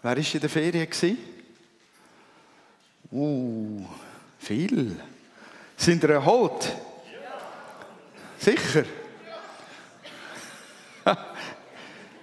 Wer 0.00 0.16
war 0.16 0.34
in 0.34 0.40
der 0.40 0.48
Ferien? 0.48 0.88
Uh, 3.10 3.84
viel. 4.38 4.96
Sind 5.76 6.04
ihr 6.04 6.10
erholt? 6.10 6.72
Sicher? 8.38 8.84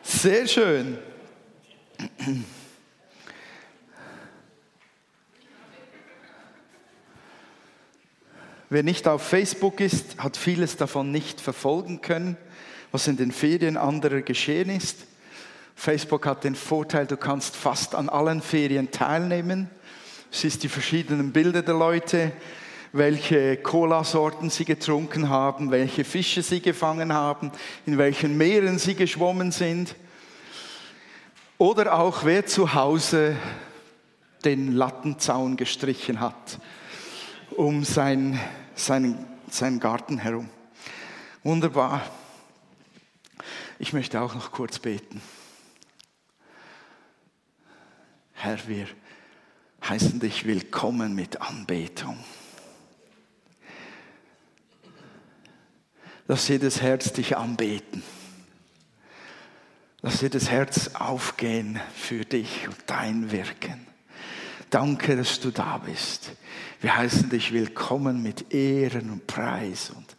Sehr 0.04 0.48
schön. 0.48 0.98
Wer 8.70 8.84
nicht 8.84 9.08
auf 9.08 9.22
Facebook 9.22 9.80
ist, 9.80 10.18
hat 10.18 10.38
vieles 10.38 10.78
davon 10.78 11.12
nicht 11.12 11.42
verfolgen 11.42 12.02
können, 12.02 12.38
was 12.92 13.08
in 13.08 13.18
den 13.18 13.32
Ferien 13.32 13.78
anderer 13.78 14.22
geschehen 14.22 14.70
ist. 14.70 15.08
Facebook 15.76 16.26
hat 16.26 16.44
den 16.44 16.56
Vorteil, 16.56 17.06
du 17.06 17.18
kannst 17.18 17.56
fast 17.56 17.96
an 17.96 18.10
allen 18.10 18.42
Ferien 18.42 18.92
teilnehmen. 18.92 19.70
Es 20.32 20.44
ist 20.44 20.64
die 20.64 20.70
verschiedenen 20.70 21.32
Bilder 21.32 21.62
der 21.62 21.76
Leute, 21.76 22.32
welche 22.94 23.58
Cola-Sorten 23.58 24.50
sie 24.50 24.66
getrunken 24.66 25.30
haben, 25.30 25.70
welche 25.70 26.06
Fische 26.06 26.42
sie 26.42 26.62
gefangen 26.62 27.14
haben, 27.14 27.52
in 27.86 27.98
welchen 27.98 28.38
Meeren 28.38 28.80
sie 28.80 28.96
geschwommen 28.96 29.52
sind. 29.52 29.96
Oder 31.58 32.00
auch 32.00 32.24
wer 32.24 32.46
zu 32.46 32.74
Hause 32.74 33.36
den 34.44 34.74
Lattenzaun 34.74 35.58
gestrichen 35.58 36.20
hat 36.20 36.60
um 37.52 37.84
sein, 37.84 38.40
seinen, 38.76 39.26
seinen 39.50 39.80
Garten 39.80 40.18
herum. 40.18 40.50
Wunderbar. 41.44 42.02
Ich 43.80 43.94
möchte 43.94 44.22
auch 44.22 44.36
noch 44.36 44.52
kurz 44.52 44.80
beten. 44.80 45.22
Herr, 48.36 48.68
wir 48.68 48.88
heißen 49.88 50.20
dich 50.20 50.46
willkommen 50.46 51.16
mit 51.16 51.42
Anbetung. 51.42 52.18
Lass 56.28 56.48
jedes 56.48 56.82
Herz 56.82 57.14
dich 57.14 57.38
anbeten. 57.38 58.04
Lass 60.02 60.22
jedes 60.22 60.50
Herz 60.50 60.92
aufgehen 60.96 61.80
für 61.96 62.26
dich 62.26 62.68
und 62.68 62.78
dein 62.88 63.32
Wirken. 63.32 63.88
Danke, 64.70 65.16
dass 65.16 65.40
du 65.40 65.52
da 65.52 65.78
bist. 65.78 66.32
Wir 66.82 66.96
heißen 66.98 67.30
dich 67.30 67.54
willkommen 67.54 68.22
mit 68.22 68.54
Ehren 68.54 69.12
und 69.12 69.28
Preis 69.28 69.92
und, 69.92 70.16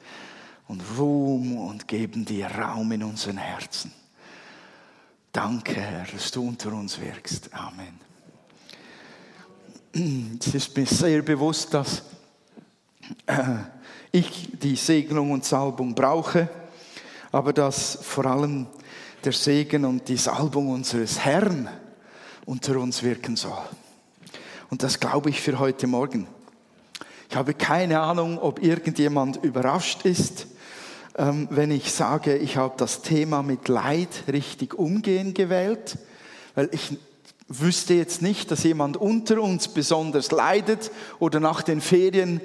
und 0.69 0.83
Ruhm 0.99 1.59
und 1.59 1.87
geben 1.87 2.25
dir 2.25 2.47
Raum 2.47 2.91
in 2.93 3.05
unseren 3.05 3.37
Herzen. 3.37 3.93
Danke, 5.33 5.75
Herr, 5.75 6.07
dass 6.07 6.31
du 6.31 6.49
unter 6.49 6.73
uns 6.73 6.99
wirkst. 6.99 7.53
Amen. 7.53 8.06
Es 9.99 10.53
ist 10.53 10.77
mir 10.77 10.85
sehr 10.85 11.23
bewusst, 11.23 11.73
dass 11.73 12.03
äh, 13.25 13.57
ich 14.13 14.51
die 14.53 14.77
Segnung 14.77 15.31
und 15.31 15.47
Salbung 15.47 15.95
brauche, 15.95 16.51
aber 17.33 17.55
dass 17.55 17.99
vor 18.03 18.27
allem 18.27 18.67
der 19.25 19.33
Segen 19.33 19.87
und 19.87 20.07
die 20.07 20.19
Salbung 20.19 20.69
unseres 20.69 21.21
Herrn 21.21 21.71
unter 22.45 22.79
uns 22.79 23.03
wirken 23.03 23.37
soll. 23.37 23.57
Und 24.69 24.83
das 24.83 25.01
glaube 25.01 25.31
ich 25.31 25.41
für 25.41 25.59
heute 25.59 25.87
Morgen. 25.87 26.27
Ich 27.31 27.37
habe 27.37 27.55
keine 27.55 28.01
Ahnung, 28.01 28.39
ob 28.39 28.63
irgendjemand 28.63 29.43
überrascht 29.43 30.05
ist, 30.05 30.47
ähm, 31.17 31.49
wenn 31.51 31.71
ich 31.71 31.91
sage, 31.91 32.37
ich 32.37 32.59
habe 32.59 32.75
das 32.77 33.01
Thema 33.01 33.43
mit 33.43 33.69
Leid 33.69 34.25
richtig 34.31 34.75
umgehen 34.75 35.33
gewählt, 35.33 35.97
weil 36.55 36.69
ich 36.73 36.99
wüsste 37.49 37.95
jetzt 37.95 38.23
nicht, 38.23 38.51
dass 38.51 38.65
jemand 38.65 38.97
unter 38.97 39.41
uns 39.41 39.69
besonders 39.69 40.31
leidet 40.31 40.91
oder 41.19 41.41
nach 41.41 41.63
den 41.63 41.81
Ferien 41.81 42.41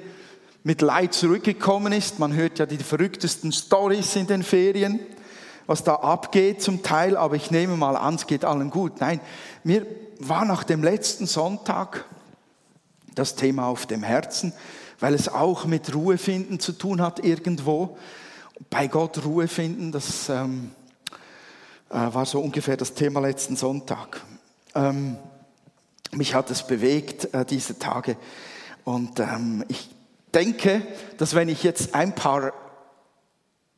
mit 0.62 0.80
Leid 0.80 1.12
zurückgekommen 1.12 1.92
ist. 1.92 2.18
Man 2.18 2.34
hört 2.34 2.58
ja 2.58 2.66
die 2.66 2.78
verrücktesten 2.78 3.52
Stories 3.52 4.14
in 4.14 4.26
den 4.26 4.42
Ferien, 4.42 5.00
was 5.66 5.82
da 5.82 5.96
abgeht 5.96 6.62
zum 6.62 6.82
Teil, 6.82 7.16
aber 7.16 7.34
ich 7.34 7.50
nehme 7.50 7.76
mal 7.76 7.96
an, 7.96 8.14
es 8.14 8.26
geht 8.26 8.44
allen 8.44 8.70
gut. 8.70 9.00
Nein, 9.00 9.20
mir 9.64 9.86
war 10.20 10.44
nach 10.44 10.62
dem 10.62 10.84
letzten 10.84 11.26
Sonntag 11.26 12.04
das 13.14 13.34
Thema 13.34 13.66
auf 13.66 13.86
dem 13.86 14.04
Herzen, 14.04 14.52
weil 15.00 15.14
es 15.14 15.28
auch 15.28 15.64
mit 15.66 15.92
Ruhe 15.94 16.16
finden 16.16 16.60
zu 16.60 16.72
tun 16.72 17.02
hat 17.02 17.24
irgendwo. 17.24 17.98
Bei 18.70 18.86
Gott 18.86 19.24
Ruhe 19.24 19.48
finden, 19.48 19.90
das 19.90 20.28
ähm, 20.28 20.70
äh, 21.90 21.94
war 21.94 22.24
so 22.24 22.40
ungefähr 22.40 22.76
das 22.76 22.94
Thema 22.94 23.20
letzten 23.20 23.56
Sonntag. 23.56 24.22
Ähm, 24.74 25.16
mich 26.12 26.34
hat 26.34 26.50
es 26.50 26.66
bewegt 26.66 27.32
äh, 27.34 27.44
diese 27.44 27.78
Tage 27.78 28.16
und 28.84 29.20
ähm, 29.20 29.64
ich 29.68 29.90
denke, 30.34 30.82
dass 31.18 31.34
wenn 31.34 31.48
ich 31.48 31.62
jetzt 31.62 31.94
ein 31.94 32.14
paar 32.14 32.52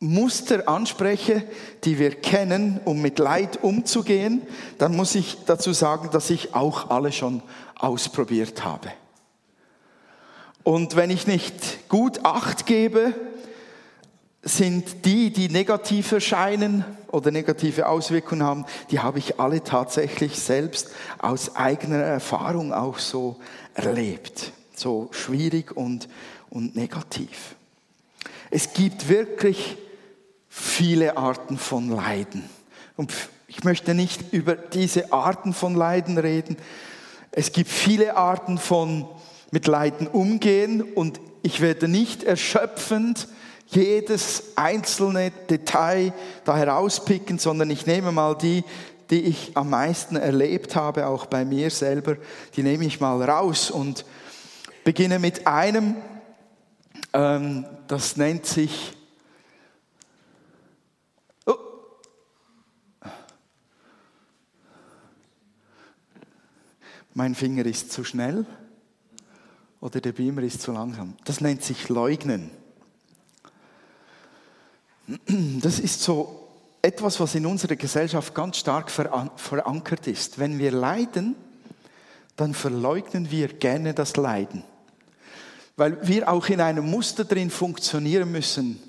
Muster 0.01 0.69
anspreche, 0.69 1.45
die 1.85 1.99
wir 1.99 2.11
kennen, 2.11 2.81
um 2.85 3.01
mit 3.01 3.19
Leid 3.19 3.63
umzugehen, 3.63 4.43
dann 4.79 4.95
muss 4.95 5.15
ich 5.15 5.39
dazu 5.47 5.73
sagen, 5.73 6.11
dass 6.13 6.31
ich 6.31 6.55
auch 6.55 6.91
alle 6.91 7.13
schon 7.13 7.43
ausprobiert 7.77 8.65
habe. 8.65 8.93
Und 10.63 10.97
wenn 10.97 11.11
ich 11.11 11.27
nicht 11.27 11.89
gut 11.89 12.25
Acht 12.25 12.67
gebe, 12.67 13.15
sind 14.45 15.07
die, 15.07 15.31
die 15.31 15.49
negativ 15.49 16.13
erscheinen 16.13 16.85
oder 17.11 17.31
negative 17.31 17.89
Auswirkungen 17.89 18.43
haben, 18.43 18.67
die 18.91 19.01
habe 19.01 19.19
ich 19.19 19.41
alle 19.41 19.65
tatsächlich 19.65 20.39
selbst 20.39 20.91
aus 21.19 21.57
eigener 21.57 21.99
Erfahrung 21.99 22.73
auch 22.73 22.99
so 22.99 23.37
erlebt. 23.75 24.53
So 24.77 25.09
schwierig 25.13 25.77
und, 25.77 26.09
und 26.51 26.77
negativ. 26.77 27.57
Es 28.51 28.73
gibt 28.73 29.09
wirklich 29.09 29.77
viele 30.49 31.17
Arten 31.17 31.57
von 31.57 31.89
Leiden. 31.91 32.49
Und 32.97 33.13
ich 33.49 33.65
möchte 33.65 33.95
nicht 33.95 34.33
über 34.33 34.55
diese 34.57 35.13
Arten 35.13 35.53
von 35.53 35.75
Leiden 35.75 36.19
reden. 36.19 36.57
Es 37.31 37.53
gibt 37.53 37.71
viele 37.71 38.17
Arten 38.17 38.59
von 38.59 39.09
mit 39.51 39.67
Leiden 39.69 40.07
umgehen 40.09 40.83
und 40.83 41.21
ich 41.43 41.61
werde 41.61 41.87
nicht 41.89 42.25
erschöpfend 42.25 43.29
jedes 43.67 44.57
einzelne 44.57 45.31
Detail 45.31 46.13
da 46.45 46.57
herauspicken, 46.57 47.39
sondern 47.39 47.71
ich 47.71 47.87
nehme 47.87 48.13
mal 48.13 48.37
die, 48.37 48.65
die 49.11 49.23
ich 49.23 49.57
am 49.57 49.71
meisten 49.71 50.17
erlebt 50.17 50.77
habe, 50.77 51.07
auch 51.07 51.27
bei 51.27 51.45
mir 51.45 51.71
selber, 51.71 52.17
die 52.57 52.63
nehme 52.63 52.85
ich 52.85 53.01
mal 53.01 53.23
raus 53.23 53.71
und 53.71 54.05
beginne 54.83 55.19
mit 55.19 55.47
einem, 55.47 55.97
ähm, 57.13 57.67
das 57.87 58.17
nennt 58.17 58.47
sich, 58.47 58.97
oh, 61.47 61.55
mein 67.13 67.35
Finger 67.35 67.67
ist 67.67 67.93
zu 67.93 68.05
schnell 68.05 68.47
oder 69.81 70.01
der 70.01 70.13
Beamer 70.13 70.43
ist 70.43 70.63
zu 70.63 70.73
langsam. 70.73 71.15
Das 71.25 71.41
nennt 71.41 71.63
sich 71.63 71.89
Leugnen. 71.89 72.51
Das 75.27 75.79
ist 75.79 76.03
so 76.03 76.49
etwas, 76.81 77.21
was 77.21 77.35
in 77.35 77.47
unserer 77.47 77.77
Gesellschaft 77.77 78.35
ganz 78.35 78.59
stark 78.59 78.91
verankert 78.91 80.07
ist. 80.07 80.39
Wenn 80.39 80.59
wir 80.59 80.71
leiden, 80.71 81.35
dann 82.37 82.55
verleugnen 82.55 83.31
wir 83.31 83.49
gerne 83.49 83.95
das 83.95 84.17
Leiden. 84.17 84.65
Weil 85.77 86.07
wir 86.07 86.31
auch 86.31 86.49
in 86.49 86.61
einem 86.61 86.89
Muster 86.91 87.25
drin 87.25 87.51
funktionieren 87.51 88.31
müssen. 88.31 88.81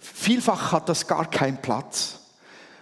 Vielfach 0.00 0.72
hat 0.72 0.88
das 0.88 1.06
gar 1.06 1.30
keinen 1.30 1.60
Platz. 1.60 2.20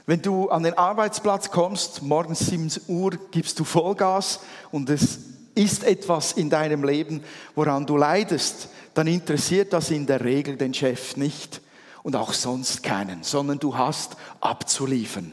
Wenn 0.04 0.20
du 0.20 0.50
an 0.50 0.64
den 0.64 0.76
Arbeitsplatz 0.76 1.50
kommst, 1.50 2.03
morgens 2.03 2.41
7 2.41 2.70
Uhr 2.88 3.12
gibst 3.30 3.58
du 3.58 3.65
Vollgas 3.65 4.41
und 4.70 4.91
es 4.91 5.18
ist 5.54 5.84
etwas 5.84 6.32
in 6.32 6.50
deinem 6.50 6.82
Leben, 6.82 7.22
woran 7.54 7.86
du 7.86 7.97
leidest, 7.97 8.68
dann 8.94 9.06
interessiert 9.06 9.72
das 9.72 9.91
in 9.91 10.06
der 10.06 10.24
Regel 10.24 10.56
den 10.56 10.74
Chef 10.74 11.16
nicht 11.16 11.60
und 12.03 12.16
auch 12.16 12.33
sonst 12.33 12.83
keinen, 12.83 13.22
sondern 13.22 13.59
du 13.59 13.77
hast 13.77 14.16
abzuliefern. 14.41 15.33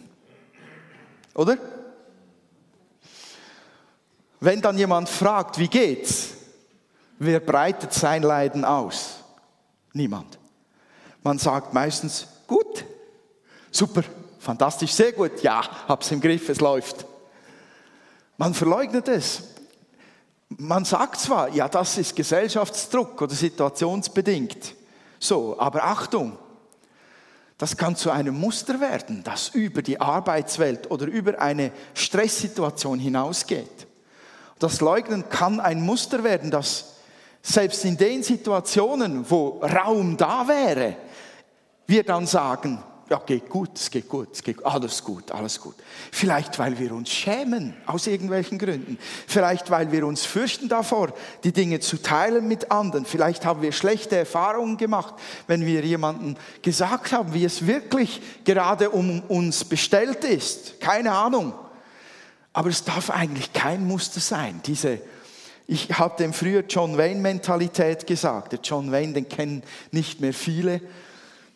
Oder? 1.33 1.57
Wenn 4.39 4.61
dann 4.61 4.77
jemand 4.77 5.09
fragt, 5.09 5.57
wie 5.57 5.67
geht's? 5.67 6.29
Wer 7.17 7.39
breitet 7.39 7.93
sein 7.93 8.23
Leiden 8.23 8.63
aus? 8.63 9.17
Niemand. 9.93 10.37
Man 11.21 11.37
sagt 11.37 11.73
meistens, 11.73 12.27
gut, 12.47 12.85
super, 13.71 14.03
fantastisch, 14.39 14.93
sehr 14.93 15.11
gut, 15.11 15.41
ja, 15.41 15.61
hab's 15.87 16.11
im 16.11 16.21
Griff, 16.21 16.47
es 16.47 16.61
läuft. 16.61 17.05
Man 18.37 18.53
verleugnet 18.53 19.09
es. 19.09 19.43
Man 20.47 20.85
sagt 20.85 21.19
zwar, 21.19 21.49
ja, 21.49 21.67
das 21.67 21.97
ist 21.97 22.15
Gesellschaftsdruck 22.15 23.21
oder 23.21 23.35
situationsbedingt. 23.35 24.75
So, 25.19 25.59
aber 25.59 25.83
Achtung, 25.83 26.37
das 27.59 27.75
kann 27.75 27.97
zu 27.97 28.09
einem 28.09 28.39
Muster 28.39 28.79
werden, 28.79 29.21
das 29.23 29.49
über 29.49 29.81
die 29.81 29.99
Arbeitswelt 29.99 30.89
oder 30.89 31.05
über 31.05 31.39
eine 31.39 31.71
Stresssituation 31.93 32.99
hinausgeht. 32.99 33.85
Das 34.59 34.79
Leugnen 34.79 35.27
kann 35.29 35.59
ein 35.59 35.81
Muster 35.81 36.23
werden, 36.23 36.51
das 36.51 36.95
selbst 37.41 37.83
in 37.83 37.97
den 37.97 38.23
Situationen, 38.23 39.29
wo 39.29 39.59
Raum 39.59 40.15
da 40.15 40.47
wäre, 40.47 40.95
wir 41.85 42.03
dann 42.03 42.25
sagen, 42.25 42.81
ja, 43.09 43.19
geht 43.25 43.49
gut, 43.49 43.71
es 43.75 43.89
geht 43.89 44.07
gut, 44.07 44.29
es 44.33 44.43
geht 44.43 44.63
alles 44.63 45.03
gut, 45.03 45.31
alles 45.31 45.59
gut. 45.59 45.75
Vielleicht, 46.11 46.59
weil 46.59 46.77
wir 46.77 46.93
uns 46.93 47.09
schämen, 47.09 47.75
aus 47.87 48.05
irgendwelchen 48.05 48.59
Gründen. 48.59 48.99
Vielleicht, 49.27 49.71
weil 49.71 49.91
wir 49.91 50.05
uns 50.05 50.25
fürchten 50.25 50.69
davor, 50.69 51.13
die 51.43 51.51
Dinge 51.51 51.79
zu 51.79 52.01
teilen 52.01 52.47
mit 52.47 52.71
anderen. 52.71 53.05
Vielleicht 53.05 53.45
haben 53.45 53.63
wir 53.63 53.71
schlechte 53.71 54.15
Erfahrungen 54.15 54.77
gemacht, 54.77 55.15
wenn 55.47 55.65
wir 55.65 55.83
jemandem 55.83 56.35
gesagt 56.61 57.11
haben, 57.11 57.33
wie 57.33 57.45
es 57.45 57.65
wirklich 57.65 58.21
gerade 58.45 58.91
um 58.91 59.21
uns 59.21 59.63
bestellt 59.63 60.23
ist. 60.23 60.79
Keine 60.79 61.11
Ahnung. 61.11 61.53
Aber 62.53 62.69
es 62.69 62.83
darf 62.83 63.09
eigentlich 63.09 63.53
kein 63.53 63.87
Muster 63.87 64.19
sein. 64.19 64.61
Diese, 64.65 64.99
ich 65.65 65.97
habe 65.97 66.15
dem 66.17 66.33
früher 66.33 66.63
John 66.67 66.97
Wayne 66.97 67.21
Mentalität 67.21 68.05
gesagt. 68.05 68.51
Der 68.51 68.59
John 68.63 68.91
Wayne, 68.91 69.13
den 69.13 69.29
kennen 69.29 69.63
nicht 69.91 70.21
mehr 70.21 70.33
viele 70.33 70.81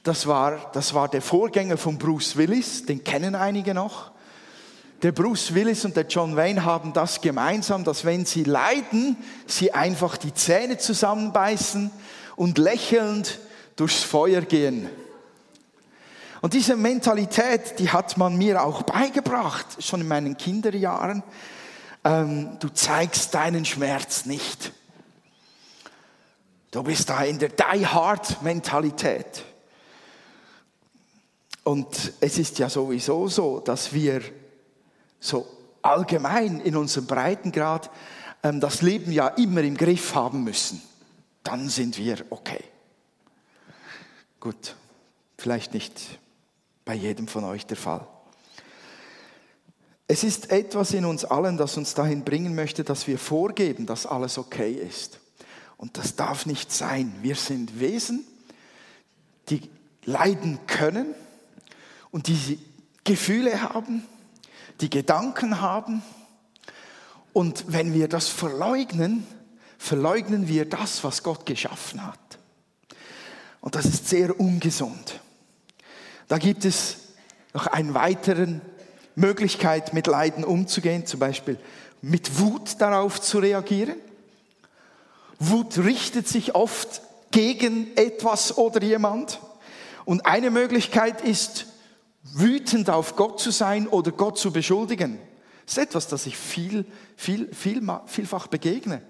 das 0.03 0.27
war, 0.27 0.71
das 0.73 0.93
war 0.93 1.07
der 1.07 1.21
Vorgänger 1.21 1.77
von 1.77 1.97
Bruce 1.97 2.35
Willis, 2.35 2.85
den 2.85 3.03
kennen 3.03 3.35
einige 3.35 3.73
noch. 3.73 4.11
Der 5.01 5.11
Bruce 5.11 5.53
Willis 5.53 5.83
und 5.85 5.95
der 5.95 6.05
John 6.07 6.35
Wayne 6.35 6.63
haben 6.63 6.93
das 6.93 7.21
gemeinsam, 7.21 7.83
dass 7.83 8.05
wenn 8.05 8.25
sie 8.25 8.43
leiden, 8.43 9.17
sie 9.47 9.73
einfach 9.73 10.17
die 10.17 10.33
Zähne 10.33 10.77
zusammenbeißen 10.77 11.91
und 12.35 12.57
lächelnd 12.57 13.39
durchs 13.75 14.03
Feuer 14.03 14.41
gehen. 14.41 14.89
Und 16.41 16.53
diese 16.53 16.75
Mentalität, 16.75 17.79
die 17.79 17.89
hat 17.89 18.17
man 18.17 18.37
mir 18.37 18.63
auch 18.63 18.83
beigebracht, 18.83 19.65
schon 19.79 20.01
in 20.01 20.07
meinen 20.09 20.37
Kinderjahren. 20.37 21.23
Ähm, 22.03 22.57
du 22.59 22.67
zeigst 22.67 23.33
deinen 23.33 23.63
Schmerz 23.63 24.25
nicht. 24.25 24.73
Du 26.71 26.83
bist 26.83 27.09
da 27.09 27.23
in 27.23 27.39
der 27.39 27.49
Die-Hard-Mentalität. 27.49 29.45
Und 31.63 32.13
es 32.19 32.37
ist 32.37 32.59
ja 32.59 32.69
sowieso 32.69 33.27
so, 33.27 33.59
dass 33.59 33.93
wir 33.93 34.21
so 35.19 35.47
allgemein 35.81 36.59
in 36.59 36.75
unserem 36.75 37.07
Breitengrad 37.07 37.89
ähm, 38.43 38.59
das 38.59 38.81
Leben 38.81 39.11
ja 39.11 39.29
immer 39.29 39.61
im 39.61 39.77
Griff 39.77 40.15
haben 40.15 40.43
müssen. 40.43 40.81
Dann 41.43 41.69
sind 41.69 41.97
wir 41.97 42.25
okay. 42.29 42.63
Gut, 44.39 44.75
vielleicht 45.37 45.73
nicht 45.73 46.19
bei 46.83 46.93
jedem 46.95 47.27
von 47.27 47.45
euch 47.45 47.65
der 47.65 47.77
Fall. 47.77 48.05
Es 50.07 50.23
ist 50.23 50.51
etwas 50.51 50.93
in 50.93 51.05
uns 51.05 51.23
allen, 51.23 51.57
das 51.57 51.77
uns 51.77 51.93
dahin 51.93 52.25
bringen 52.25 52.55
möchte, 52.55 52.83
dass 52.83 53.07
wir 53.07 53.17
vorgeben, 53.17 53.85
dass 53.85 54.05
alles 54.05 54.37
okay 54.37 54.73
ist. 54.73 55.19
Und 55.77 55.97
das 55.97 56.15
darf 56.15 56.45
nicht 56.45 56.71
sein. 56.71 57.13
Wir 57.21 57.35
sind 57.35 57.79
Wesen, 57.79 58.25
die 59.49 59.61
leiden 60.05 60.59
können, 60.67 61.15
und 62.13 62.27
die 62.27 62.59
Gefühle 63.03 63.63
haben, 63.73 64.05
die 64.79 64.89
Gedanken 64.89 65.59
haben. 65.59 66.03
Und 67.33 67.65
wenn 67.67 67.93
wir 67.95 68.07
das 68.07 68.29
verleugnen, 68.29 69.25
verleugnen 69.79 70.47
wir 70.47 70.69
das, 70.69 71.03
was 71.03 71.23
Gott 71.23 71.47
geschaffen 71.47 72.05
hat. 72.05 72.19
Und 73.61 73.73
das 73.73 73.85
ist 73.85 74.07
sehr 74.07 74.39
ungesund. 74.39 75.19
Da 76.27 76.37
gibt 76.37 76.65
es 76.65 76.97
noch 77.51 77.65
eine 77.65 77.95
weitere 77.95 78.59
Möglichkeit, 79.15 79.93
mit 79.93 80.05
Leiden 80.05 80.43
umzugehen, 80.43 81.07
zum 81.07 81.19
Beispiel 81.19 81.57
mit 82.01 82.39
Wut 82.39 82.79
darauf 82.79 83.21
zu 83.21 83.39
reagieren. 83.39 83.95
Wut 85.39 85.79
richtet 85.79 86.27
sich 86.27 86.53
oft 86.53 87.01
gegen 87.31 87.97
etwas 87.97 88.55
oder 88.55 88.83
jemand. 88.83 89.39
Und 90.05 90.27
eine 90.27 90.51
Möglichkeit 90.51 91.21
ist, 91.21 91.72
wütend 92.33 92.89
auf 92.89 93.15
Gott 93.15 93.39
zu 93.39 93.51
sein 93.51 93.87
oder 93.87 94.11
Gott 94.11 94.37
zu 94.37 94.51
beschuldigen. 94.51 95.19
Das 95.65 95.77
ist 95.77 95.83
etwas, 95.83 96.07
das 96.07 96.25
ich 96.25 96.37
viel, 96.37 96.85
viel, 97.15 97.53
viel, 97.53 97.81
vielfach 98.05 98.47
begegne. 98.47 99.01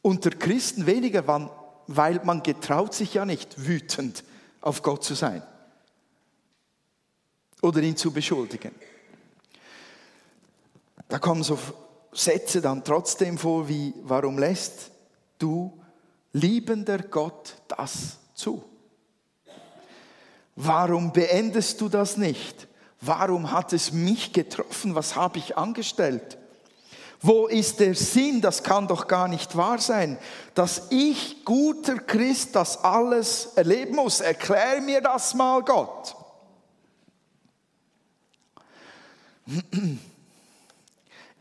Unter 0.00 0.30
Christen 0.30 0.86
weniger, 0.86 1.26
weil 1.86 2.20
man 2.24 2.42
getraut 2.42 2.94
sich 2.94 3.14
ja 3.14 3.24
nicht, 3.24 3.66
wütend 3.66 4.24
auf 4.60 4.82
Gott 4.82 5.04
zu 5.04 5.14
sein 5.14 5.42
oder 7.60 7.80
ihn 7.80 7.96
zu 7.96 8.12
beschuldigen. 8.12 8.72
Da 11.08 11.18
kommen 11.18 11.42
so 11.42 11.58
Sätze 12.12 12.60
dann 12.60 12.84
trotzdem 12.84 13.38
vor 13.38 13.68
wie, 13.68 13.94
warum 14.02 14.38
lässt 14.38 14.90
du, 15.38 15.72
liebender 16.32 16.98
Gott, 16.98 17.56
das 17.68 18.18
zu? 18.34 18.67
Warum 20.60 21.12
beendest 21.12 21.80
du 21.80 21.88
das 21.88 22.16
nicht? 22.16 22.66
Warum 23.00 23.52
hat 23.52 23.72
es 23.72 23.92
mich 23.92 24.32
getroffen? 24.32 24.96
Was 24.96 25.14
habe 25.14 25.38
ich 25.38 25.56
angestellt? 25.56 26.36
Wo 27.20 27.46
ist 27.46 27.78
der 27.78 27.94
Sinn? 27.94 28.40
Das 28.40 28.64
kann 28.64 28.88
doch 28.88 29.06
gar 29.06 29.28
nicht 29.28 29.56
wahr 29.56 29.78
sein, 29.78 30.18
dass 30.56 30.88
ich, 30.90 31.44
guter 31.44 32.00
Christ, 32.00 32.56
das 32.56 32.82
alles 32.82 33.50
erleben 33.54 33.94
muss. 33.94 34.18
Erklär 34.18 34.80
mir 34.80 35.00
das 35.00 35.32
mal, 35.32 35.62
Gott. 35.62 36.16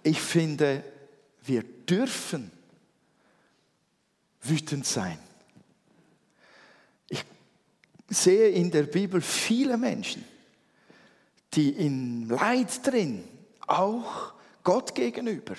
Ich 0.04 0.22
finde, 0.22 0.84
wir 1.42 1.64
dürfen 1.64 2.52
wütend 4.44 4.86
sein 4.86 5.18
sehe 8.10 8.50
in 8.50 8.72
der 8.72 8.84
Bibel 8.84 9.22
viele 9.22 9.78
Menschen, 9.78 10.24
die 11.54 11.70
in 11.70 12.30
Leid 12.30 12.86
drin, 12.86 13.28
auch 13.66 14.34
Gott 14.64 14.96
gegenüber, 14.96 15.56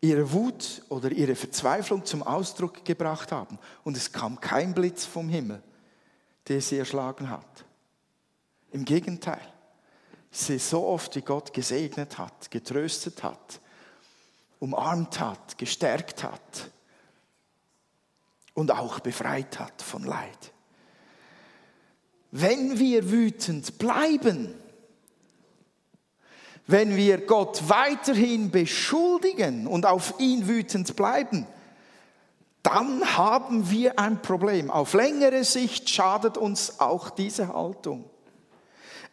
ihre 0.00 0.32
Wut 0.32 0.82
oder 0.88 1.10
ihre 1.10 1.34
Verzweiflung 1.34 2.04
zum 2.04 2.22
Ausdruck 2.22 2.84
gebracht 2.84 3.32
haben. 3.32 3.58
Und 3.84 3.96
es 3.96 4.12
kam 4.12 4.40
kein 4.40 4.74
Blitz 4.74 5.04
vom 5.04 5.28
Himmel, 5.28 5.62
der 6.46 6.60
sie 6.60 6.78
erschlagen 6.78 7.28
hat. 7.28 7.64
Im 8.70 8.84
Gegenteil, 8.84 9.40
sehe 10.30 10.58
so 10.58 10.86
oft, 10.86 11.16
wie 11.16 11.22
Gott 11.22 11.52
gesegnet 11.52 12.18
hat, 12.18 12.50
getröstet 12.50 13.22
hat, 13.22 13.60
umarmt 14.60 15.18
hat, 15.18 15.58
gestärkt 15.58 16.22
hat 16.22 16.70
und 18.54 18.70
auch 18.70 19.00
befreit 19.00 19.58
hat 19.58 19.80
von 19.82 20.04
Leid. 20.04 20.52
Wenn 22.30 22.78
wir 22.78 23.10
wütend 23.10 23.78
bleiben, 23.78 24.54
wenn 26.66 26.96
wir 26.96 27.18
Gott 27.18 27.68
weiterhin 27.68 28.50
beschuldigen 28.50 29.66
und 29.66 29.86
auf 29.86 30.14
ihn 30.18 30.46
wütend 30.46 30.94
bleiben, 30.96 31.46
dann 32.62 33.16
haben 33.16 33.70
wir 33.70 33.98
ein 33.98 34.20
Problem. 34.20 34.70
Auf 34.70 34.92
längere 34.92 35.44
Sicht 35.44 35.88
schadet 35.88 36.36
uns 36.36 36.80
auch 36.80 37.08
diese 37.08 37.54
Haltung. 37.54 38.04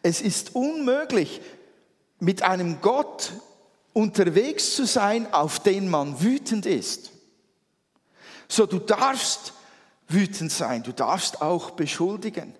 Es 0.02 0.20
ist 0.20 0.54
unmöglich, 0.54 1.40
mit 2.18 2.42
einem 2.42 2.80
Gott 2.82 3.32
unterwegs 3.94 4.74
zu 4.74 4.84
sein, 4.84 5.32
auf 5.32 5.58
den 5.58 5.88
man 5.88 6.20
wütend 6.20 6.66
ist. 6.66 7.12
So, 8.48 8.66
du 8.66 8.78
darfst 8.78 9.54
wütend 10.08 10.52
sein, 10.52 10.82
du 10.82 10.92
darfst 10.92 11.40
auch 11.40 11.70
beschuldigen. 11.70 12.54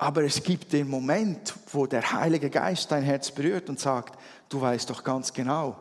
Aber 0.00 0.24
es 0.24 0.42
gibt 0.42 0.72
den 0.72 0.88
Moment, 0.88 1.52
wo 1.74 1.84
der 1.84 2.12
Heilige 2.12 2.48
Geist 2.48 2.90
dein 2.90 3.02
Herz 3.02 3.30
berührt 3.30 3.68
und 3.68 3.78
sagt, 3.78 4.18
du 4.48 4.58
weißt 4.58 4.88
doch 4.88 5.04
ganz 5.04 5.34
genau, 5.34 5.76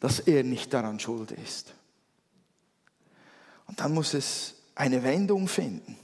dass 0.00 0.20
er 0.20 0.44
nicht 0.44 0.74
daran 0.74 1.00
schuld 1.00 1.30
ist. 1.30 1.72
Und 3.66 3.80
dann 3.80 3.94
muss 3.94 4.12
es 4.12 4.56
eine 4.74 5.02
Wendung 5.02 5.48
finden. 5.48 5.96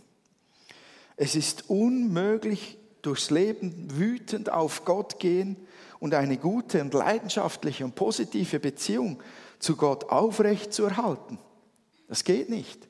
Es 1.17 1.37
ist 1.37 1.69
unmöglich, 1.69 2.79
durchs 3.03 3.29
Leben 3.29 3.75
wütend 3.99 4.51
auf 4.51 4.87
Gott 4.87 5.19
gehen 5.19 5.57
und 6.01 6.15
eine 6.15 6.39
gute 6.39 6.81
und 6.81 6.95
leidenschaftliche 6.95 7.85
und 7.85 7.95
positive 7.95 8.59
Beziehung 8.59 9.23
zu 9.59 9.77
Gott 9.77 10.09
aufrecht 10.09 10.73
zu 10.73 10.85
erhalten. 10.85 11.39
Das 12.09 12.25
geht 12.25 12.49
nicht. 12.49 12.89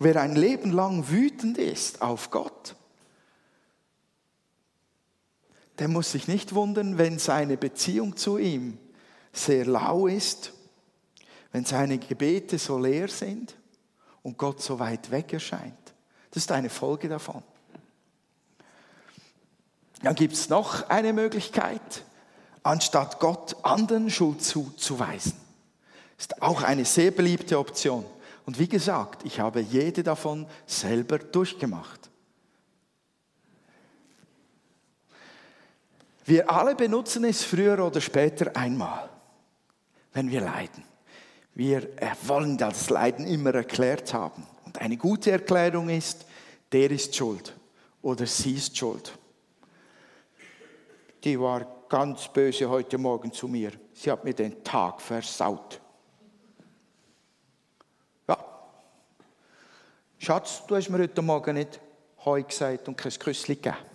Wer 0.00 0.20
ein 0.20 0.34
Leben 0.34 0.72
lang 0.72 1.10
wütend 1.10 1.58
ist 1.58 2.02
auf 2.02 2.32
Gott, 2.32 2.74
der 5.80 5.88
muss 5.88 6.12
sich 6.12 6.28
nicht 6.28 6.54
wundern, 6.54 6.98
wenn 6.98 7.18
seine 7.18 7.56
Beziehung 7.56 8.14
zu 8.14 8.36
ihm 8.36 8.76
sehr 9.32 9.64
lau 9.64 10.06
ist, 10.06 10.52
wenn 11.52 11.64
seine 11.64 11.96
Gebete 11.96 12.58
so 12.58 12.78
leer 12.78 13.08
sind 13.08 13.56
und 14.22 14.36
Gott 14.36 14.60
so 14.60 14.78
weit 14.78 15.10
weg 15.10 15.32
erscheint. 15.32 15.74
Das 16.30 16.44
ist 16.44 16.52
eine 16.52 16.68
Folge 16.68 17.08
davon. 17.08 17.42
Dann 20.02 20.14
gibt 20.14 20.34
es 20.34 20.50
noch 20.50 20.88
eine 20.90 21.14
Möglichkeit, 21.14 22.04
anstatt 22.62 23.18
Gott 23.18 23.56
anderen 23.64 24.10
Schuld 24.10 24.42
zuzuweisen. 24.42 25.32
Ist 26.18 26.42
auch 26.42 26.62
eine 26.62 26.84
sehr 26.84 27.10
beliebte 27.10 27.58
Option. 27.58 28.04
Und 28.44 28.58
wie 28.58 28.68
gesagt, 28.68 29.24
ich 29.24 29.40
habe 29.40 29.60
jede 29.60 30.02
davon 30.02 30.46
selber 30.66 31.18
durchgemacht. 31.18 32.09
Wir 36.24 36.50
alle 36.50 36.74
benutzen 36.74 37.24
es 37.24 37.44
früher 37.44 37.84
oder 37.84 38.00
später 38.00 38.54
einmal, 38.56 39.08
wenn 40.12 40.30
wir 40.30 40.40
leiden. 40.40 40.84
Wir 41.54 41.88
wollen 42.22 42.56
das 42.56 42.90
Leiden 42.90 43.26
immer 43.26 43.54
erklärt 43.54 44.14
haben. 44.14 44.46
Und 44.64 44.80
eine 44.80 44.96
gute 44.96 45.32
Erklärung 45.32 45.88
ist, 45.88 46.24
der 46.72 46.90
ist 46.90 47.14
schuld 47.14 47.54
oder 48.02 48.26
sie 48.26 48.54
ist 48.54 48.76
schuld. 48.76 49.12
Die 51.24 51.38
war 51.38 51.66
ganz 51.88 52.28
böse 52.28 52.68
heute 52.68 52.96
Morgen 52.96 53.32
zu 53.32 53.48
mir. 53.48 53.72
Sie 53.92 54.10
hat 54.10 54.24
mir 54.24 54.32
den 54.32 54.62
Tag 54.62 55.00
versaut. 55.02 55.80
Ja. 58.28 58.38
Schatz, 60.18 60.62
du 60.66 60.76
hast 60.76 60.88
mir 60.88 60.98
heute 60.98 61.20
Morgen 61.20 61.56
nicht 61.56 61.80
Heu 62.24 62.42
gesagt 62.42 62.86
und 62.88 62.96
kein 62.96 63.12
Küssli 63.12 63.56
gegeben. 63.56 63.89